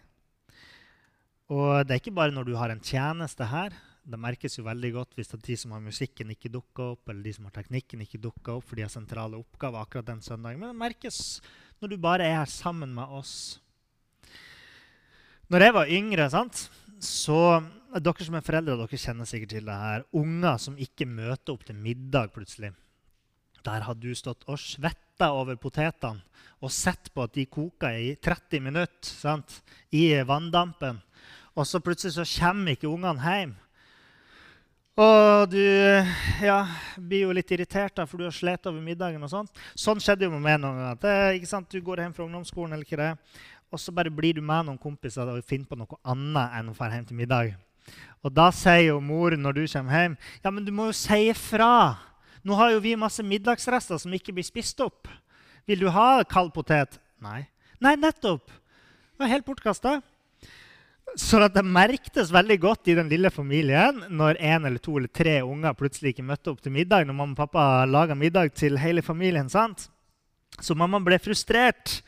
Og 1.54 1.86
det 1.88 1.96
er 1.96 2.02
ikke 2.02 2.16
bare 2.18 2.34
når 2.36 2.50
du 2.50 2.56
har 2.60 2.74
en 2.74 2.84
tjeneste 2.84 3.48
her. 3.48 3.76
Det 4.08 4.20
merkes 4.20 4.58
jo 4.58 4.66
veldig 4.68 4.92
godt 4.96 5.16
hvis 5.18 5.34
de 5.44 5.56
som 5.60 5.74
har 5.76 5.84
musikken, 5.84 6.32
ikke 6.32 6.52
dukker 6.52 6.94
opp, 6.94 7.08
eller 7.10 7.24
de 7.24 7.34
som 7.36 7.48
har 7.48 7.56
teknikken, 7.56 8.04
ikke 8.04 8.22
dukker 8.24 8.58
opp, 8.58 8.68
for 8.68 8.80
de 8.80 8.86
har 8.86 8.92
sentrale 8.92 9.40
oppgaver 9.40 9.84
akkurat 9.84 10.08
den 10.12 10.24
søndagen. 10.24 10.60
Men 10.60 10.72
det 10.72 10.84
merkes 10.84 11.40
når 11.82 11.92
du 11.92 11.98
bare 12.02 12.28
er 12.28 12.40
her 12.40 12.52
sammen 12.52 12.94
med 12.96 13.16
oss. 13.16 13.34
Når 15.48 15.64
jeg 15.64 15.76
var 15.76 15.92
yngre, 15.98 16.30
sant, 16.32 16.68
så 17.04 17.40
Dere 17.88 18.26
som 18.26 18.36
er 18.36 18.44
foreldre, 18.44 18.76
dere 18.78 19.00
kjenner 19.00 19.28
sikkert 19.28 19.54
til 19.56 19.70
det 19.70 19.76
her. 19.80 20.04
Unger 20.20 20.60
som 20.60 20.76
ikke 20.78 21.08
møter 21.08 21.56
opp 21.56 21.64
til 21.66 21.78
middag 21.80 22.34
plutselig. 22.36 22.74
Der 23.64 23.86
har 23.88 23.96
du 23.98 24.12
stått 24.16 24.44
og 24.48 24.60
svetta 24.62 25.32
over 25.34 25.58
potetene 25.60 26.22
og 26.62 26.74
sett 26.74 27.10
på 27.14 27.24
at 27.26 27.34
de 27.36 27.48
koker 27.50 27.96
i 27.96 28.12
30 28.22 28.64
minutter 28.66 29.08
sant, 29.08 29.62
i 29.94 30.12
vanndampen. 30.28 31.00
Og 31.58 31.66
så 31.66 31.82
plutselig 31.82 32.14
så 32.14 32.26
kommer 32.38 32.78
ikke 32.78 32.90
ungene 32.90 33.18
hjem. 33.24 33.56
Og 34.98 35.52
du 35.52 35.62
ja, 36.42 36.58
blir 36.98 37.28
jo 37.28 37.34
litt 37.38 37.52
irritert 37.54 38.00
da, 38.00 38.06
for 38.10 38.18
du 38.18 38.26
har 38.26 38.34
slitt 38.34 38.66
over 38.66 38.82
middagen. 38.82 39.22
og 39.22 39.30
sånt. 39.30 39.62
Sånn 39.78 40.02
skjedde 40.02 40.26
jo 40.26 40.34
med 40.34 40.42
meg 40.46 40.58
noen 40.62 40.98
ganger. 41.02 41.66
Du 41.70 41.78
går 41.86 42.02
hjem 42.02 42.16
fra 42.18 42.26
ungdomsskolen, 42.26 42.74
eller 42.74 42.86
ikke 42.86 42.98
det, 42.98 43.12
og 43.70 43.82
så 43.82 43.94
bare 43.94 44.14
blir 44.14 44.38
du 44.38 44.42
med 44.42 44.66
noen 44.66 44.82
kompiser 44.82 45.30
og 45.30 45.46
finner 45.46 45.70
på 45.70 45.78
noe 45.78 46.00
annet 46.08 46.58
enn 46.58 46.72
å 46.72 46.76
dra 46.78 46.90
hjem 46.94 47.06
til 47.10 47.20
middag. 47.20 47.54
Og 48.26 48.34
da 48.34 48.50
sier 48.56 48.88
jo 48.90 49.00
mor 49.04 49.36
når 49.38 49.60
du 49.60 49.64
kommer 49.70 50.02
hjem, 50.02 50.18
ja, 50.44 50.52
men 50.52 50.66
du 50.66 50.74
må 50.74 50.90
jo 50.90 50.98
si 50.98 51.28
ifra. 51.30 51.98
Nå 52.42 52.58
har 52.58 52.74
jo 52.74 52.82
vi 52.82 52.96
masse 52.98 53.24
middagsrester 53.24 54.02
som 54.02 54.14
ikke 54.14 54.34
blir 54.34 54.46
spist 54.46 54.82
opp. 54.82 55.10
Vil 55.68 55.82
du 55.84 55.90
ha 55.94 56.24
kald 56.26 56.54
potet? 56.56 56.98
Nei. 57.22 57.44
Nei, 57.84 57.94
nettopp. 58.00 58.48
Det 58.50 59.22
var 59.22 59.34
helt 59.36 59.46
bortkasta. 59.46 60.00
Så 61.16 61.40
det 61.48 61.64
merktes 61.64 62.32
veldig 62.34 62.58
godt 62.62 62.90
i 62.92 62.96
den 62.98 63.08
lille 63.10 63.30
familien 63.34 64.04
når 64.10 64.42
en 64.44 64.68
eller 64.68 64.82
to 64.84 64.98
eller 65.00 65.10
tre 65.10 65.40
unger 65.42 65.78
plutselig 65.78 66.14
ikke 66.14 66.26
møtte 66.28 66.52
opp 66.52 66.60
til 66.62 66.74
middag 66.76 67.08
når 67.08 67.16
mamma 67.16 67.34
og 67.34 67.40
pappa 67.40 67.86
laga 67.88 68.18
middag 68.18 68.52
til 68.58 68.78
hele 68.82 69.02
familien. 69.02 69.50
sant? 69.50 69.88
Så 70.60 70.76
mamma 70.76 71.00
ble 71.04 71.20
frustrert. 71.22 72.02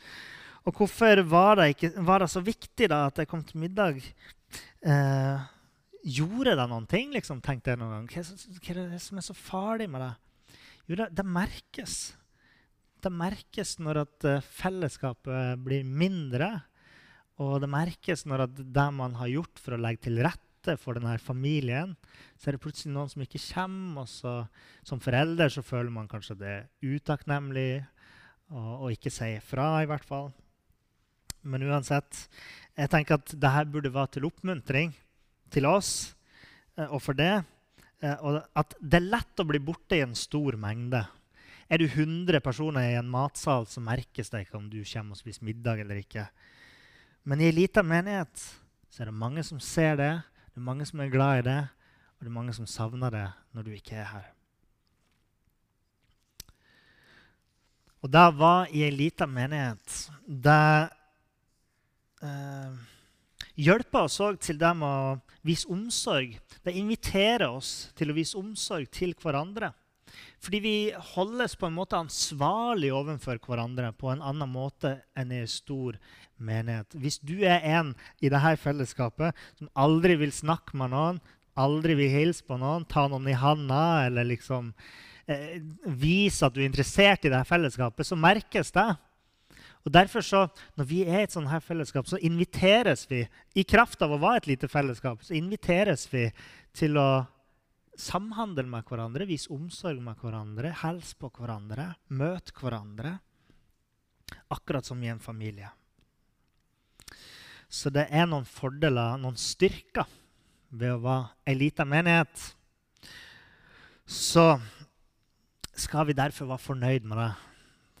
Og 0.68 0.76
hvorfor 0.76 1.22
var 1.24 1.56
det, 1.56 1.70
ikke, 1.74 1.92
var 2.04 2.20
det 2.20 2.30
så 2.30 2.42
viktig 2.44 2.90
da 2.92 3.06
at 3.08 3.18
jeg 3.18 3.30
kom 3.30 3.42
til 3.46 3.62
middag? 3.62 4.02
Eh, 4.84 5.48
gjorde 6.04 6.56
det 6.58 6.66
noen 6.68 6.86
ting, 6.88 7.12
liksom, 7.14 7.40
tenkte 7.44 7.72
jeg 7.72 7.80
noen 7.80 7.94
gang. 7.94 8.08
Hva, 8.12 8.24
hva 8.60 8.74
er 8.74 8.90
det 8.94 9.02
som 9.02 9.20
er 9.20 9.26
så 9.26 9.36
farlig 9.36 9.88
med 9.90 10.04
det? 10.04 10.12
Jo, 10.90 10.98
det, 11.00 11.08
det 11.16 11.26
merkes. 11.26 11.98
Det 13.00 13.12
merkes 13.14 13.78
når 13.80 14.02
at 14.02 14.26
uh, 14.28 14.48
fellesskapet 14.60 15.60
blir 15.64 15.86
mindre. 15.86 16.50
Og 17.40 17.56
det 17.62 17.70
merkes 17.72 18.26
når 18.28 18.46
det 18.52 18.86
man 18.92 19.16
har 19.16 19.30
gjort 19.32 19.60
for 19.62 19.76
å 19.76 19.80
legge 19.80 20.08
til 20.08 20.20
rette 20.20 20.76
for 20.76 20.98
denne 20.98 21.14
familien, 21.22 21.94
så 22.36 22.50
er 22.50 22.56
det 22.56 22.62
plutselig 22.64 22.92
noen 22.92 23.08
som 23.08 23.24
ikke 23.24 23.40
kommer. 23.40 24.02
og 24.02 24.08
så, 24.12 24.34
Som 24.84 25.00
forelder 25.00 25.48
så 25.48 25.64
føler 25.64 25.90
man 25.90 26.08
kanskje 26.08 26.36
det 26.36 26.56
utakknemlig 26.84 27.82
å 28.50 28.90
ikke 28.90 29.12
si 29.14 29.32
fra, 29.46 29.78
i 29.80 29.88
hvert 29.88 30.04
fall. 30.04 30.32
Men 31.46 31.64
uansett, 31.64 32.26
jeg 32.76 32.90
tenker 32.92 33.16
at 33.16 33.32
dette 33.32 33.70
burde 33.72 33.92
være 33.94 34.16
til 34.16 34.26
oppmuntring 34.28 34.92
til 35.50 35.66
oss 35.68 36.12
eh, 36.76 36.88
og 36.90 37.00
for 37.00 37.16
det. 37.16 37.40
Eh, 38.02 38.16
og 38.20 38.42
at 38.58 38.76
det 38.80 39.00
er 39.00 39.08
lett 39.08 39.40
å 39.40 39.48
bli 39.48 39.62
borte 39.64 39.96
i 39.96 40.04
en 40.04 40.16
stor 40.18 40.58
mengde. 40.60 41.02
Er 41.70 41.80
du 41.80 41.86
100 41.86 42.42
personer 42.44 42.90
i 42.90 42.98
en 42.98 43.08
matsal, 43.08 43.64
så 43.70 43.82
merkes 43.84 44.32
det 44.32 44.44
ikke 44.44 44.58
om 44.58 44.68
du 44.68 44.80
kommer 44.82 45.14
og 45.14 45.20
spiser 45.22 45.46
middag 45.46 45.84
eller 45.84 46.02
ikke. 46.02 46.26
Men 47.24 47.40
i 47.40 47.48
ei 47.50 47.54
lita 47.54 47.82
menighet 47.84 48.44
så 48.90 49.02
er 49.02 49.10
det 49.10 49.20
mange 49.20 49.44
som 49.46 49.60
ser 49.62 49.96
det, 50.00 50.12
det 50.50 50.58
er 50.58 50.66
mange 50.66 50.86
som 50.88 51.00
er 51.00 51.12
glad 51.12 51.40
i 51.40 51.46
det, 51.46 51.60
og 52.18 52.24
det 52.24 52.30
er 52.30 52.36
mange 52.36 52.54
som 52.56 52.68
savner 52.68 53.12
det 53.14 53.26
når 53.54 53.66
du 53.66 53.72
ikke 53.76 53.98
er 54.00 54.08
her. 54.10 54.28
Og 58.00 58.08
da 58.12 58.30
var 58.32 58.70
i 58.72 58.82
ei 58.86 58.92
lita 58.94 59.26
menighet. 59.28 59.96
Det 60.24 60.88
eh, 62.24 62.78
hjelper 63.60 64.06
oss 64.06 64.16
òg 64.24 64.40
til 64.40 64.56
dem 64.60 64.84
å 64.86 64.94
vise 65.44 65.68
omsorg. 65.68 66.32
Det 66.64 66.76
inviterer 66.76 67.48
oss 67.50 67.90
til 67.96 68.12
å 68.12 68.16
vise 68.16 68.38
omsorg 68.40 68.88
til 68.92 69.12
hverandre. 69.20 69.72
Fordi 70.40 70.60
vi 70.64 70.74
holdes 71.14 71.56
på 71.58 71.68
en 71.68 71.76
måte 71.76 71.98
ansvarlig 71.98 72.92
overfor 72.96 73.40
hverandre 73.44 73.92
på 73.96 74.12
en 74.12 74.22
annen 74.24 74.50
måte 74.50 74.96
enn 75.18 75.34
i 75.34 75.42
en 75.42 75.50
stor 75.50 75.98
menighet. 76.40 76.96
Hvis 76.96 77.20
du 77.20 77.42
er 77.44 77.60
en 77.76 77.92
i 78.20 78.30
dette 78.32 78.54
fellesskapet 78.62 79.36
som 79.58 79.70
aldri 79.78 80.16
vil 80.20 80.32
snakke 80.34 80.78
med 80.80 80.94
noen, 80.94 81.20
aldri 81.60 81.96
vil 81.98 82.12
hilse 82.12 82.46
på 82.46 82.56
noen, 82.60 82.86
ta 82.88 83.06
noen 83.10 83.28
i 83.28 83.36
handa 83.36 84.06
eller 84.06 84.28
liksom 84.28 84.72
eh, 85.28 85.60
vise 85.84 86.46
at 86.46 86.56
du 86.56 86.62
er 86.62 86.70
interessert 86.70 87.26
i 87.26 87.32
dette 87.32 87.48
fellesskapet, 87.48 88.06
så 88.06 88.18
merkes 88.18 88.72
det. 88.76 88.88
Og 89.84 89.92
derfor 89.92 90.20
så, 90.20 90.46
Når 90.76 90.84
vi 90.84 91.02
er 91.02 91.20
i 91.20 91.22
et 91.22 91.32
sånt 91.32 91.48
her 91.48 91.60
fellesskap, 91.60 92.06
så 92.06 92.18
inviteres 92.20 93.06
vi 93.10 93.26
i 93.56 93.64
kraft 93.64 94.02
av 94.02 94.12
å 94.12 94.20
være 94.20 94.44
et 94.44 94.50
lite 94.54 94.68
fellesskap, 94.68 95.22
så 95.24 95.34
inviteres 95.34 96.06
vi 96.12 96.30
til 96.76 96.96
å 97.00 97.26
samhandle 98.00 98.64
med 98.68 98.86
hverandre, 98.88 99.28
vise 99.28 99.50
omsorg 99.52 100.00
med 100.02 100.18
hverandre, 100.20 100.72
hilse 100.82 101.18
på 101.20 101.30
hverandre, 101.36 101.92
møte 102.08 102.54
hverandre. 102.56 103.18
Akkurat 104.50 104.86
som 104.86 105.00
i 105.02 105.10
en 105.10 105.22
familie. 105.22 105.70
Så 107.70 107.90
det 107.94 108.08
er 108.10 108.26
noen 108.26 108.46
fordeler, 108.48 109.18
noen 109.20 109.38
styrker, 109.38 110.08
ved 110.70 110.94
å 110.94 111.02
være 111.02 111.50
ei 111.50 111.56
lita 111.58 111.86
menighet. 111.86 112.42
Så 114.06 114.54
skal 115.78 116.06
vi 116.08 116.18
derfor 116.18 116.50
være 116.50 116.66
fornøyd 116.66 117.06
med 117.06 117.18
det. 117.18 117.30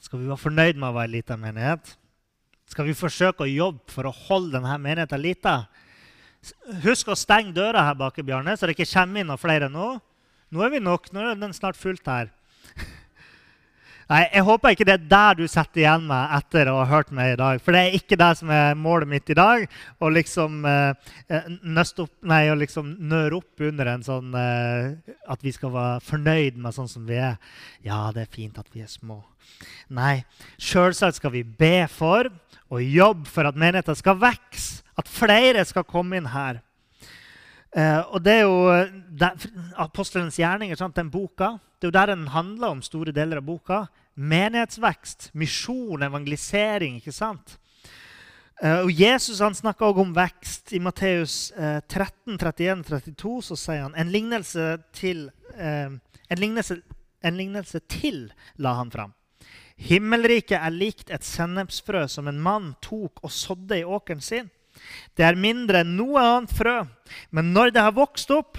Skal 0.02 0.22
vi 0.22 0.30
være 0.30 0.42
fornøyd 0.42 0.78
med 0.78 0.88
å 0.90 0.96
være 0.96 1.10
ei 1.10 1.14
lita 1.18 1.38
menighet? 1.38 1.94
Skal 2.70 2.86
vi 2.86 2.96
forsøke 2.98 3.46
å 3.46 3.50
jobbe 3.50 3.90
for 3.90 4.06
å 4.06 4.14
holde 4.26 4.56
denne 4.56 4.76
menigheten 4.82 5.22
lita? 5.22 5.54
Husk 6.84 7.10
å 7.12 7.18
stenge 7.18 7.52
døra 7.56 7.84
her 7.84 7.98
bak, 7.98 8.16
Bjarne, 8.24 8.56
så 8.56 8.68
det 8.68 8.78
ikke 8.78 8.88
kommer 8.94 9.20
inn 9.20 9.28
noen 9.28 9.40
flere 9.40 9.68
nå. 9.72 9.92
Nå 10.50 10.62
er 10.64 10.72
vi 10.72 10.82
nok. 10.82 11.10
Nå 11.12 11.22
er 11.22 11.38
den 11.38 11.52
snart 11.54 11.78
fullt 11.78 12.08
her. 12.10 12.30
Nei, 14.10 14.24
Jeg 14.32 14.42
håper 14.48 14.74
ikke 14.74 14.86
det 14.88 14.96
er 14.96 15.04
der 15.12 15.36
du 15.38 15.44
setter 15.46 15.84
igjen 15.84 16.08
meg 16.08 16.32
etter 16.40 16.72
å 16.72 16.80
ha 16.80 16.88
hørt 16.90 17.12
meg 17.14 17.34
i 17.34 17.38
dag. 17.38 17.60
For 17.62 17.76
det 17.76 17.82
er 17.84 17.98
ikke 18.00 18.18
det 18.18 18.30
som 18.40 18.50
er 18.56 18.74
målet 18.74 19.12
mitt 19.12 19.30
i 19.30 19.36
dag. 19.38 19.66
Å 20.00 20.10
liksom, 20.10 20.64
eh, 20.66 21.14
eh 21.30 21.92
opp, 22.02 22.12
nei, 22.26 22.42
å 22.50 22.58
liksom 22.58 22.96
nøre 23.12 23.38
opp 23.38 23.66
under 23.68 23.92
en 23.92 24.02
sånn 24.02 24.34
eh, 24.34 25.14
At 25.30 25.44
vi 25.46 25.52
skal 25.54 25.74
være 25.76 26.02
fornøyd 26.08 26.58
med 26.58 26.74
sånn 26.74 26.90
som 26.90 27.06
vi 27.06 27.20
er. 27.20 27.38
Ja, 27.86 28.08
det 28.16 28.26
er 28.26 28.34
fint 28.34 28.58
at 28.58 28.72
vi 28.72 28.82
er 28.82 28.90
små. 28.90 29.22
Nei, 29.92 30.24
selvsagt 30.58 31.20
skal 31.20 31.36
vi 31.36 31.44
be 31.44 31.84
for 31.92 32.32
og 32.70 32.82
jobbe 32.82 33.26
for 33.26 33.46
at 33.46 33.58
menigheten 33.58 33.98
skal 33.98 34.18
vokse. 34.18 34.82
At 35.00 35.08
flere 35.08 35.64
skal 35.68 35.86
komme 35.88 36.20
inn 36.20 36.28
her. 36.34 36.60
Uh, 37.70 38.16
og 38.16 38.24
det 38.26 38.32
er 38.34 38.46
jo 38.48 38.54
eh, 38.74 38.88
der, 39.14 39.44
Apostelens 39.78 40.40
gjerninger, 40.40 40.74
sant, 40.74 40.96
den 40.98 41.10
boka, 41.12 41.52
det 41.78 41.86
er 41.86 41.92
jo 41.92 41.94
der 41.94 42.10
den 42.10 42.24
handler 42.34 42.74
om 42.74 42.80
store 42.82 43.14
deler 43.14 43.38
av 43.38 43.46
boka. 43.46 43.84
Menighetsvekst, 44.18 45.28
misjon, 45.38 46.02
evangelisering. 46.02 46.98
ikke 46.98 47.14
sant? 47.14 47.54
Uh, 48.58 48.82
og 48.82 48.90
Jesus 48.90 49.38
han 49.40 49.54
snakker 49.54 49.86
også 49.86 50.02
om 50.02 50.16
vekst. 50.18 50.74
I 50.74 50.82
Matteus 50.82 51.38
uh, 51.54 51.78
13, 51.86 52.34
31, 52.34 52.84
32 52.90 53.38
så 53.52 53.60
sier 53.62 53.86
han 53.86 53.94
en 53.94 54.10
lignelse 54.12 54.66
til, 54.92 55.28
en 55.54 56.42
lignelse, 56.42 56.80
en 57.24 57.38
lignelse 57.38 57.80
til 57.88 58.26
la 58.58 58.74
han 58.82 58.90
fram. 58.90 59.14
Himmelriket 59.80 60.58
er 60.58 60.74
likt 60.74 61.08
et 61.14 61.24
sennepsfrø 61.24 62.04
som 62.10 62.28
en 62.28 62.42
mann 62.42 62.74
tok 62.84 63.22
og 63.24 63.32
sådde 63.32 63.78
i 63.80 63.86
åkeren 63.86 64.20
sin. 64.20 64.50
Det 65.16 65.26
er 65.26 65.38
mindre 65.38 65.82
enn 65.84 65.96
noe 65.98 66.20
annet 66.22 66.52
frø, 66.54 66.76
men 67.34 67.52
når 67.54 67.74
det 67.74 67.84
har 67.84 67.96
vokst 67.96 68.30
opp, 68.34 68.58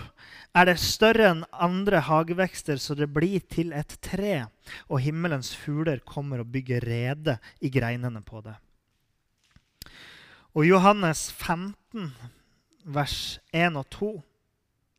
er 0.52 0.68
det 0.68 0.80
større 0.84 1.30
enn 1.32 1.44
andre 1.52 2.02
hagevekster, 2.04 2.76
så 2.76 2.96
det 2.98 3.08
blir 3.14 3.40
til 3.52 3.72
et 3.76 3.96
tre, 4.04 4.48
og 4.92 5.00
himmelens 5.04 5.54
fugler 5.56 6.02
kommer 6.04 6.44
og 6.44 6.52
bygger 6.52 6.84
rede 6.84 7.38
i 7.64 7.72
greinene 7.72 8.20
på 8.26 8.44
det. 8.44 8.58
Og 10.52 10.68
Johannes 10.68 11.30
15, 11.32 12.12
vers 12.84 13.40
1 13.56 13.80
og 13.80 13.88
2, 13.96 14.12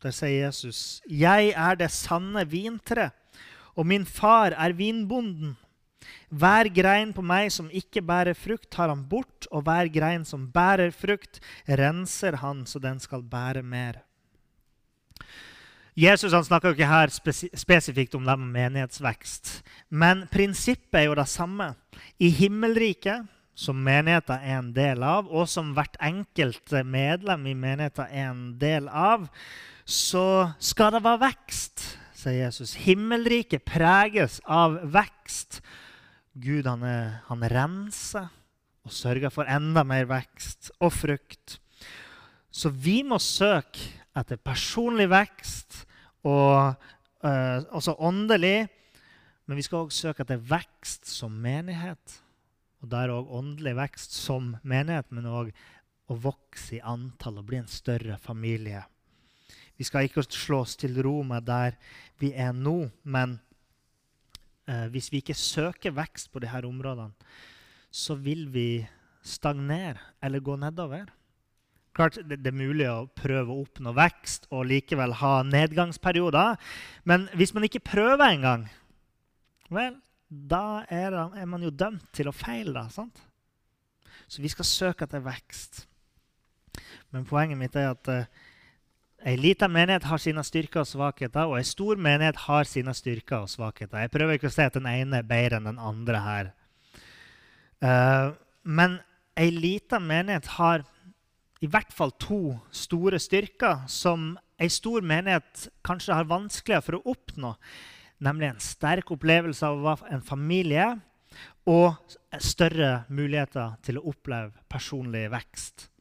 der 0.02 0.14
sier 0.16 0.46
Jesus.: 0.46 1.02
Jeg 1.06 1.52
er 1.52 1.76
det 1.76 1.90
sanne 1.92 2.46
vintre, 2.48 3.10
og 3.76 3.86
min 3.86 4.06
far 4.06 4.56
er 4.56 4.72
vinbonden. 4.72 5.56
Hver 6.28 6.70
grein 6.72 7.12
på 7.12 7.24
meg 7.24 7.50
som 7.52 7.70
ikke 7.72 8.02
bærer 8.04 8.36
frukt, 8.38 8.70
tar 8.72 8.92
han 8.92 9.04
bort, 9.08 9.48
og 9.50 9.66
hver 9.66 9.90
grein 9.92 10.24
som 10.28 10.48
bærer 10.52 10.94
frukt, 10.94 11.42
renser 11.68 12.40
han 12.42 12.64
så 12.66 12.80
den 12.82 13.00
skal 13.02 13.22
bære 13.22 13.62
mer. 13.62 14.00
Jesus 15.92 16.32
han 16.32 16.44
snakker 16.44 16.70
jo 16.70 16.78
ikke 16.78 16.88
her 16.88 17.10
spesifikt 17.12 18.14
om 18.16 18.24
det 18.24 18.38
med 18.40 18.54
menighetsvekst. 18.54 19.58
Men 19.90 20.24
prinsippet 20.32 21.02
er 21.02 21.10
jo 21.10 21.16
det 21.18 21.28
samme. 21.28 21.74
I 22.18 22.30
himmelriket, 22.32 23.28
som 23.54 23.76
menigheten 23.76 24.40
er 24.40 24.58
en 24.58 24.70
del 24.72 25.04
av, 25.04 25.28
og 25.28 25.44
som 25.52 25.74
hvert 25.76 25.98
enkelt 26.00 26.72
medlem 26.88 27.44
i 27.50 27.52
menigheten 27.54 28.08
er 28.08 28.30
en 28.30 28.46
del 28.60 28.88
av, 28.88 29.28
så 29.84 30.54
skal 30.62 30.94
det 30.96 31.02
være 31.04 31.26
vekst, 31.26 31.84
sier 32.16 32.46
Jesus. 32.46 32.72
Himmelriket 32.86 33.66
preges 33.68 34.40
av 34.48 34.78
vekst. 34.94 35.60
Gud 36.32 36.66
han, 36.66 36.84
han 37.28 37.44
renser 37.52 38.30
og 38.82 38.94
sørger 38.94 39.30
for 39.30 39.48
enda 39.50 39.84
mer 39.86 40.06
vekst 40.10 40.72
og 40.80 40.92
frukt. 40.94 41.58
Så 42.52 42.72
vi 42.72 43.00
må 43.06 43.18
søke 43.22 43.90
etter 44.18 44.40
personlig 44.40 45.08
vekst 45.12 45.82
og 46.28 46.74
uh, 47.24 47.58
også 47.72 47.96
åndelig. 47.98 48.66
Men 49.46 49.58
vi 49.58 49.64
skal 49.66 49.84
òg 49.84 49.94
søke 49.94 50.24
etter 50.24 50.40
vekst 50.40 51.08
som 51.10 51.34
menighet. 51.42 52.18
Og 52.82 52.90
der 52.90 53.06
er 53.06 53.14
òg 53.14 53.30
åndelig 53.38 53.76
vekst 53.78 54.16
som 54.16 54.54
menighet, 54.66 55.08
men 55.14 55.28
òg 55.30 55.52
å 56.10 56.18
vokse 56.18 56.76
i 56.76 56.82
antall 56.84 57.40
og 57.40 57.46
bli 57.48 57.60
en 57.62 57.70
større 57.70 58.18
familie. 58.20 58.82
Vi 59.78 59.86
skal 59.86 60.06
ikke 60.06 60.24
slå 60.26 60.62
oss 60.66 60.76
til 60.78 60.98
ro 61.02 61.22
med 61.26 61.46
der 61.48 61.78
vi 62.20 62.32
er 62.34 62.52
nå, 62.54 62.90
men 63.02 63.38
eh, 64.68 64.86
hvis 64.92 65.10
vi 65.12 65.22
ikke 65.22 65.38
søker 65.38 65.94
vekst 65.96 66.30
på 66.32 66.42
disse 66.42 66.62
områdene, 66.66 67.12
så 67.92 68.16
vil 68.16 68.46
vi 68.52 68.84
stagnere 69.22 70.00
eller 70.22 70.40
gå 70.40 70.56
nedover. 70.56 71.10
Klart 71.92 72.16
det, 72.24 72.40
det, 72.40 72.48
er 72.48 72.56
mulig 72.56 72.86
å 72.88 73.04
prøve 73.12 73.52
å 73.52 73.64
oppnå 73.66 73.92
vekst 73.96 74.48
og 74.50 74.64
likevel 74.70 75.12
ha 75.20 75.42
nedgangsperioder. 75.44 76.56
Men 77.04 77.28
hvis 77.36 77.52
man 77.52 77.68
ikke 77.68 77.84
prøver 77.84 78.24
engang, 78.30 78.64
vel, 79.68 79.98
da 80.32 80.86
er, 80.88 81.12
er, 81.12 81.44
man 81.44 81.64
jo 81.64 81.70
dømt 81.70 82.06
til 82.16 82.30
å 82.30 82.36
feile. 82.36 82.72
Da, 82.72 82.86
sant? 82.88 83.20
Så 84.24 84.40
vi 84.40 84.48
skal 84.48 84.68
søke 84.68 85.04
etter 85.04 85.20
vekst. 85.24 85.84
Men 87.12 87.28
poenget 87.28 87.60
mitt 87.60 87.76
er 87.76 87.90
at 87.92 88.08
eh, 88.08 88.48
Ei 89.22 89.36
lita 89.38 89.68
menighet 89.70 90.02
har 90.10 90.18
sine 90.18 90.42
styrker 90.42 90.80
og 90.82 90.88
svakheter, 90.90 91.46
og 91.46 91.60
ei 91.60 91.66
stor 91.66 92.00
menighet 92.00 92.40
har 92.48 92.66
sine 92.66 92.90
styrker 92.96 93.44
og 93.44 93.50
svakheter. 93.52 94.00
Jeg 94.02 94.10
prøver 94.10 94.34
ikke 94.38 94.50
å 94.50 94.54
si 94.54 94.64
at 94.64 94.74
den 94.74 94.88
ene 94.90 95.20
er 95.20 95.28
bedre 95.28 95.60
enn 95.60 95.68
den 95.70 95.78
andre 95.78 96.22
her. 96.24 96.50
Uh, 97.82 98.34
men 98.66 98.98
ei 99.38 99.52
lita 99.54 100.00
menighet 100.02 100.48
har 100.56 100.82
i 101.62 101.70
hvert 101.70 101.94
fall 101.94 102.10
to 102.18 102.56
store 102.74 103.20
styrker 103.22 103.84
som 103.86 104.32
ei 104.58 104.66
stor 104.70 105.06
menighet 105.06 105.68
kanskje 105.86 106.18
har 106.18 106.26
vanskeligere 106.30 106.86
for 106.88 106.98
å 106.98 107.14
oppnå. 107.14 107.54
Nemlig 108.26 108.50
en 108.50 108.60
sterk 108.62 109.14
opplevelse 109.14 109.70
av 109.70 109.86
å 109.86 109.96
en 110.10 110.26
familie 110.26 110.88
og 111.70 111.94
større 112.42 113.04
muligheter 113.14 113.78
til 113.86 114.02
å 114.02 114.06
oppleve 114.10 114.66
personlig 114.70 115.28
vekst. 115.30 115.91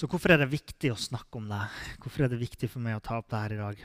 Så 0.00 0.08
hvorfor 0.08 0.32
er 0.32 0.40
det 0.40 0.46
viktig 0.48 0.94
å 0.94 0.96
snakke 0.96 1.36
om 1.36 1.50
det? 1.50 1.60
Hvorfor 2.00 2.24
er 2.24 2.30
det 2.32 2.38
viktig 2.40 2.70
for 2.72 2.80
meg 2.80 2.96
å 2.96 3.02
ta 3.04 3.18
opp 3.20 3.26
det 3.28 3.40
her 3.42 3.52
i 3.52 3.58
dag? 3.58 3.82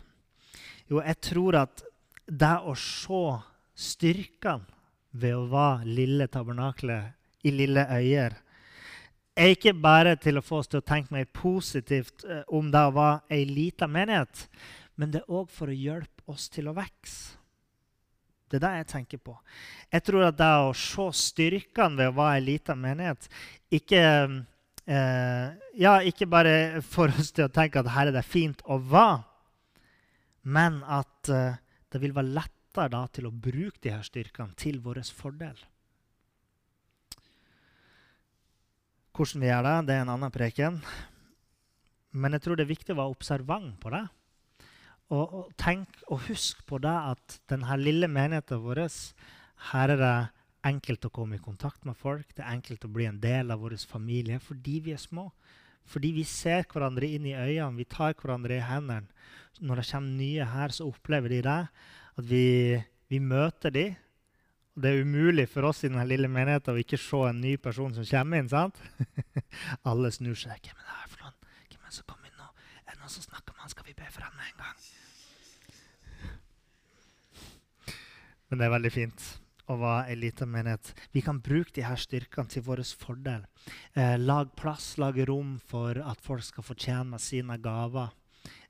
Jo, 0.87 1.01
jeg 1.03 1.19
tror 1.27 1.57
at 1.59 1.83
det 2.23 2.51
å 2.63 2.75
se 2.79 3.23
styrkene 3.75 4.63
ved 5.11 5.35
å 5.35 5.49
være 5.51 5.89
lille 5.97 6.29
tabernaklet 6.31 7.43
i 7.43 7.51
lille 7.51 7.83
øyer 7.97 8.37
er 9.35 9.51
ikke 9.57 9.75
bare 9.75 10.15
til 10.15 10.39
å 10.39 10.45
få 10.45 10.61
oss 10.61 10.71
til 10.71 10.79
å 10.79 10.87
tenke 10.87 11.11
mer 11.11 11.27
positivt 11.35 12.23
eh, 12.23 12.47
om 12.47 12.71
det 12.71 12.85
å 12.87 12.95
være 12.95 13.35
ei 13.35 13.43
lita 13.51 13.91
menighet, 13.91 14.47
men 14.95 15.11
det 15.11 15.25
er 15.25 15.35
òg 15.35 15.51
for 15.51 15.67
å 15.67 15.75
hjelpe 15.75 16.23
oss 16.31 16.47
til 16.47 16.71
å 16.71 16.77
vokse. 16.79 17.35
Det 18.47 18.61
er 18.61 18.67
det 18.69 18.75
jeg 18.77 18.91
tenker 18.93 19.25
på. 19.25 19.35
Jeg 19.91 20.07
tror 20.07 20.29
at 20.29 20.39
det 20.39 20.53
å 20.63 20.71
se 20.79 21.11
styrkene 21.27 21.99
ved 21.99 22.13
å 22.13 22.19
være 22.21 22.39
ei 22.39 22.49
lita 22.53 22.79
menighet 22.79 23.27
ikke 23.75 24.05
eh, 24.85 25.53
ja, 25.81 25.93
ikke 26.01 26.27
bare 26.29 26.81
får 26.85 27.15
oss 27.19 27.31
til 27.35 27.47
å 27.47 27.53
tenke 27.53 27.81
at 27.81 27.93
her 27.95 28.11
er 28.11 28.17
det 28.17 28.25
fint 28.27 28.61
å 28.65 28.79
være, 28.79 29.23
men 30.45 30.81
at 30.85 31.31
eh, 31.33 31.61
det 31.91 32.01
vil 32.03 32.15
være 32.15 32.35
lettere 32.35 32.91
da 32.93 33.05
til 33.13 33.29
å 33.29 33.33
bruke 33.33 33.81
de 33.81 33.93
her 33.93 34.05
styrkene 34.05 34.57
til 34.59 34.81
vår 34.83 35.01
fordel. 35.15 35.57
Hvordan 39.15 39.41
vi 39.41 39.47
gjør 39.47 39.63
det, 39.63 39.75
det 39.87 39.95
er 39.95 40.03
en 40.03 40.11
annen 40.11 40.33
preken. 40.33 40.81
Men 42.15 42.35
jeg 42.35 42.43
tror 42.43 42.57
det 42.59 42.65
er 42.65 42.73
viktig 42.73 42.95
å 42.95 42.99
være 42.99 43.15
observant 43.15 43.77
på 43.79 43.91
det. 43.93 44.03
Og, 45.13 45.23
og 45.23 45.51
tenk 45.61 46.01
og 46.11 46.25
husk 46.27 46.65
på 46.67 46.79
det 46.83 46.93
at 47.13 47.37
denne 47.51 47.77
lille 47.79 48.09
menigheten 48.11 48.63
vår 48.63 48.87
her 49.71 49.93
er 49.93 50.01
det 50.01 50.15
enkelt 50.65 51.05
å 51.05 51.13
komme 51.13 51.37
i 51.37 51.43
kontakt 51.43 51.85
med 51.85 51.97
folk. 51.97 52.31
Det 52.33 52.43
er 52.43 52.55
enkelt 52.55 52.85
å 52.87 52.91
bli 52.91 53.07
en 53.09 53.19
del 53.21 53.53
av 53.53 53.61
vår 53.63 53.77
familie 53.89 54.39
fordi 54.43 54.79
vi 54.85 54.95
er 54.95 55.01
små. 55.01 55.29
Fordi 55.85 56.11
vi 56.15 56.23
ser 56.25 56.65
hverandre 56.71 57.07
inn 57.13 57.27
i 57.29 57.35
øynene, 57.37 57.77
vi 57.77 57.85
tar 57.85 58.15
hverandre 58.17 58.57
i 58.57 58.65
hendene. 58.65 59.05
Når 59.61 59.79
det 59.79 59.89
kommer 59.91 60.17
nye 60.17 60.47
her, 60.49 60.73
så 60.73 60.87
opplever 60.89 61.31
de 61.31 61.43
det. 61.45 61.61
At 62.17 62.25
vi, 62.27 62.47
vi 63.11 63.19
møter 63.21 63.71
dem. 63.75 63.93
Og 64.75 64.83
det 64.83 64.91
er 64.91 65.05
umulig 65.07 65.45
for 65.47 65.69
oss 65.69 65.85
i 65.85 65.87
denne 65.87 66.03
lille 66.09 66.27
menigheten 66.27 66.73
å 66.73 66.81
ikke 66.81 66.99
se 66.99 67.21
en 67.29 67.39
ny 67.39 67.53
person 67.61 67.93
som 67.95 68.07
kommer 68.09 68.41
inn. 68.41 68.51
sant? 68.51 68.81
Alle 69.87 70.11
snur 70.11 70.35
seg. 70.35 70.59
Hvem 70.65 70.81
er 70.81 70.89
det 70.89 70.97
her 70.97 71.13
for 71.13 71.23
noen? 71.23 71.37
Hvem 71.69 71.79
er 71.79 71.93
det 71.93 71.95
som 72.01 72.09
kom 72.09 72.27
inn 72.27 72.35
nå? 72.41 72.49
Er 72.83 72.91
det 72.91 72.99
noen 72.99 73.15
som 73.15 73.29
snakker 73.29 73.55
med 73.55 73.63
han? 73.63 73.71
Skal 73.77 73.87
vi 73.87 73.95
be 73.95 74.11
for 74.11 74.27
han 74.27 74.35
med 74.35 74.51
en 74.51 74.59
gang? 74.65 74.77
Men 78.49 78.59
det 78.59 78.67
er 78.67 78.75
veldig 78.75 78.95
fint 78.97 79.31
å 79.67 79.77
var 79.81 80.09
ei 80.09 80.17
lita 80.19 80.45
menighet. 80.45 80.91
Vi 81.11 81.23
kan 81.25 81.39
bruke 81.43 81.73
de 81.75 81.85
her 81.85 81.99
styrkene 81.99 82.51
til 82.51 82.65
vår 82.65 82.83
fordel. 82.99 83.45
Eh, 83.93 84.15
lag 84.21 84.53
plass, 84.57 84.95
lag 85.01 85.17
rom 85.27 85.57
for 85.59 85.97
at 85.97 86.21
folk 86.21 86.45
skal 86.45 86.67
fortjene 86.67 87.19
sine 87.19 87.57
gaver 87.57 88.13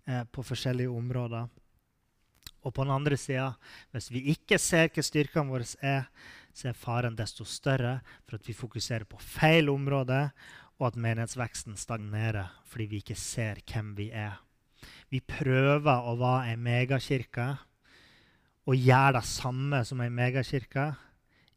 eh, 0.08 0.23
på 0.23 0.45
forskjellige 0.45 0.91
områder. 0.91 1.49
Og 2.65 2.73
på 2.73 2.86
den 2.86 2.95
andre 2.95 3.17
sida, 3.17 3.51
hvis 3.93 4.10
vi 4.13 4.23
ikke 4.34 4.58
ser 4.62 4.89
hva 4.89 5.03
styrkene 5.05 5.51
våre 5.51 5.67
er, 5.86 6.08
så 6.55 6.71
er 6.71 6.79
faren 6.79 7.17
desto 7.17 7.45
større 7.45 7.99
for 8.23 8.39
at 8.39 8.47
vi 8.47 8.55
fokuserer 8.55 9.05
på 9.10 9.19
feil 9.21 9.69
område, 9.69 10.29
og 10.79 10.89
at 10.89 10.97
menighetsveksten 10.99 11.77
stagnerer 11.79 12.51
fordi 12.67 12.89
vi 12.91 13.03
ikke 13.03 13.19
ser 13.19 13.62
hvem 13.69 13.93
vi 13.95 14.10
er. 14.12 14.39
Vi 15.12 15.21
prøver 15.23 16.08
å 16.08 16.15
være 16.19 16.51
ei 16.51 16.58
megakirke 16.60 17.47
og 18.65 18.78
gjøre 18.78 19.19
det 19.19 19.25
samme 19.30 19.84
som 19.86 20.01
ei 20.01 20.10
megakirke, 20.13 20.93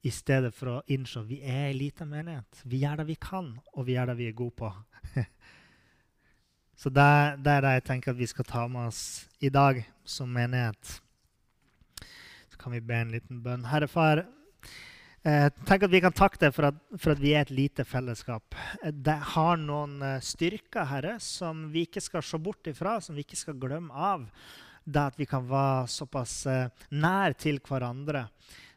i 0.06 0.10
stedet 0.14 0.52
for 0.54 0.70
å 0.70 0.82
innse 0.94 1.18
at 1.20 1.26
vi 1.26 1.40
er 1.42 1.68
ei 1.68 1.76
lita 1.76 2.06
menighet. 2.06 2.62
Vi 2.68 2.84
gjør 2.84 3.00
det 3.00 3.08
vi 3.08 3.16
kan, 3.20 3.50
og 3.74 3.88
vi 3.88 3.96
gjør 3.96 4.12
det 4.12 4.18
vi 4.20 4.28
er 4.30 4.36
gode 4.38 4.54
på. 4.60 4.70
Så 6.78 6.92
det, 6.94 7.10
det 7.42 7.56
er 7.56 7.64
det 7.64 7.72
jeg 7.80 7.86
tenker 7.88 8.14
at 8.14 8.20
vi 8.20 8.28
skal 8.30 8.46
ta 8.46 8.68
med 8.70 8.92
oss 8.92 9.02
i 9.42 9.50
dag 9.50 9.80
som 10.06 10.30
menighet. 10.30 10.92
Så 12.52 12.60
kan 12.60 12.76
vi 12.76 12.84
be 12.84 13.00
en 13.02 13.10
liten 13.16 13.40
bønn. 13.42 13.66
Herre 13.66 13.88
Far, 13.90 14.22
eh, 15.26 15.48
tenk 15.66 15.88
at 15.88 15.94
vi 15.96 16.02
kan 16.04 16.14
takke 16.14 16.38
deg 16.44 16.54
for 16.54 16.70
at, 16.70 16.78
for 16.94 17.16
at, 17.16 17.22
vi 17.22 17.34
er 17.34 17.42
et 17.42 17.54
lite 17.54 17.82
fellesskap. 17.82 18.54
Det 18.94 19.18
har 19.34 19.58
noen 19.58 19.98
eh, 20.06 20.22
styrker, 20.22 20.86
Herre, 20.92 21.16
som 21.24 21.66
vi 21.74 21.88
ikke 21.88 22.04
skal 22.04 22.22
se 22.22 22.38
bort 22.38 22.70
ifra, 22.70 23.00
som 23.02 23.18
vi 23.18 23.26
ikke 23.26 23.42
skal 23.42 23.58
glemme 23.58 23.90
av. 23.90 24.28
Det 24.88 25.02
at 25.02 25.18
vi 25.20 25.26
kan 25.28 25.44
være 25.48 25.88
såpass 25.92 26.34
eh, 26.48 26.86
nær 26.96 27.34
til 27.36 27.60
hverandre 27.60 28.24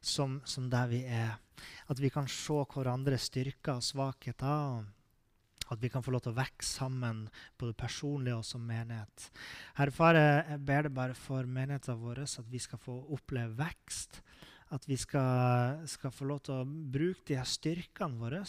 som, 0.04 0.42
som 0.44 0.68
der 0.72 0.90
vi 0.92 1.06
er. 1.08 1.38
At 1.88 2.00
vi 2.02 2.10
kan 2.12 2.28
se 2.28 2.58
hverandres 2.74 3.30
styrker 3.30 3.78
og 3.78 3.86
svakheter. 3.86 4.84
At 5.72 5.80
vi 5.80 5.88
kan 5.88 6.04
få 6.04 6.12
lov 6.12 6.26
til 6.26 6.34
å 6.34 6.40
vokse 6.42 6.68
sammen, 6.68 7.24
både 7.60 7.78
personlig 7.80 8.34
og 8.36 8.44
som 8.44 8.64
menighet. 8.68 9.30
Herre 9.78 9.96
Far, 9.96 10.20
jeg 10.20 10.60
ber 10.68 10.90
deg 10.90 10.98
bare 10.98 11.16
for 11.16 11.48
menigheten 11.48 12.02
vår 12.02 12.26
at 12.26 12.52
vi 12.52 12.60
skal 12.60 12.82
få 12.82 12.98
oppleve 13.16 13.56
vekst. 13.62 14.20
At 14.72 14.88
vi 14.88 14.96
skal, 14.96 15.82
skal 15.92 16.14
få 16.16 16.30
lov 16.30 16.46
til 16.46 16.62
å 16.62 16.66
bruke 16.66 17.26
de 17.28 17.36
her 17.36 17.48
styrkene 17.48 18.20
våre. 18.22 18.40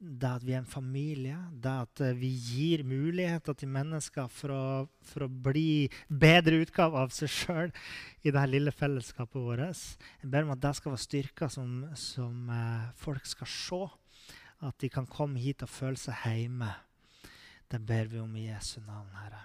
Det 0.00 0.30
at 0.30 0.44
vi 0.46 0.54
er 0.54 0.62
en 0.62 0.70
familie, 0.70 1.36
det 1.52 1.74
at 1.84 2.02
vi 2.16 2.30
gir 2.32 2.86
muligheter 2.88 3.52
til 3.60 3.68
mennesker 3.68 4.30
for 4.32 4.54
å, 4.54 4.62
for 5.04 5.26
å 5.26 5.28
bli 5.28 5.90
bedre 6.08 6.62
utgave 6.64 7.02
av 7.02 7.12
seg 7.12 7.28
sjøl 7.34 7.74
i 8.24 8.32
det 8.32 8.40
her 8.40 8.48
lille 8.48 8.72
fellesskapet 8.72 9.36
vårt. 9.36 9.84
Jeg 10.22 10.32
ber 10.32 10.48
om 10.48 10.54
at 10.56 10.64
det 10.64 10.72
skal 10.80 10.96
være 10.96 11.04
styrker 11.04 11.52
som, 11.52 11.82
som 11.92 12.48
eh, 12.56 12.88
folk 13.04 13.28
skal 13.28 13.52
se 13.52 13.82
at 14.64 14.80
de 14.80 14.88
kan 14.92 15.08
komme 15.08 15.40
hit 15.40 15.64
og 15.64 15.72
føle 15.72 16.00
seg 16.00 16.16
hjemme. 16.24 16.72
Det 17.70 17.84
ber 17.84 18.08
vi 18.10 18.24
om 18.24 18.32
i 18.36 18.48
Jesu 18.48 18.80
navn, 18.80 19.12
Herre. 19.20 19.44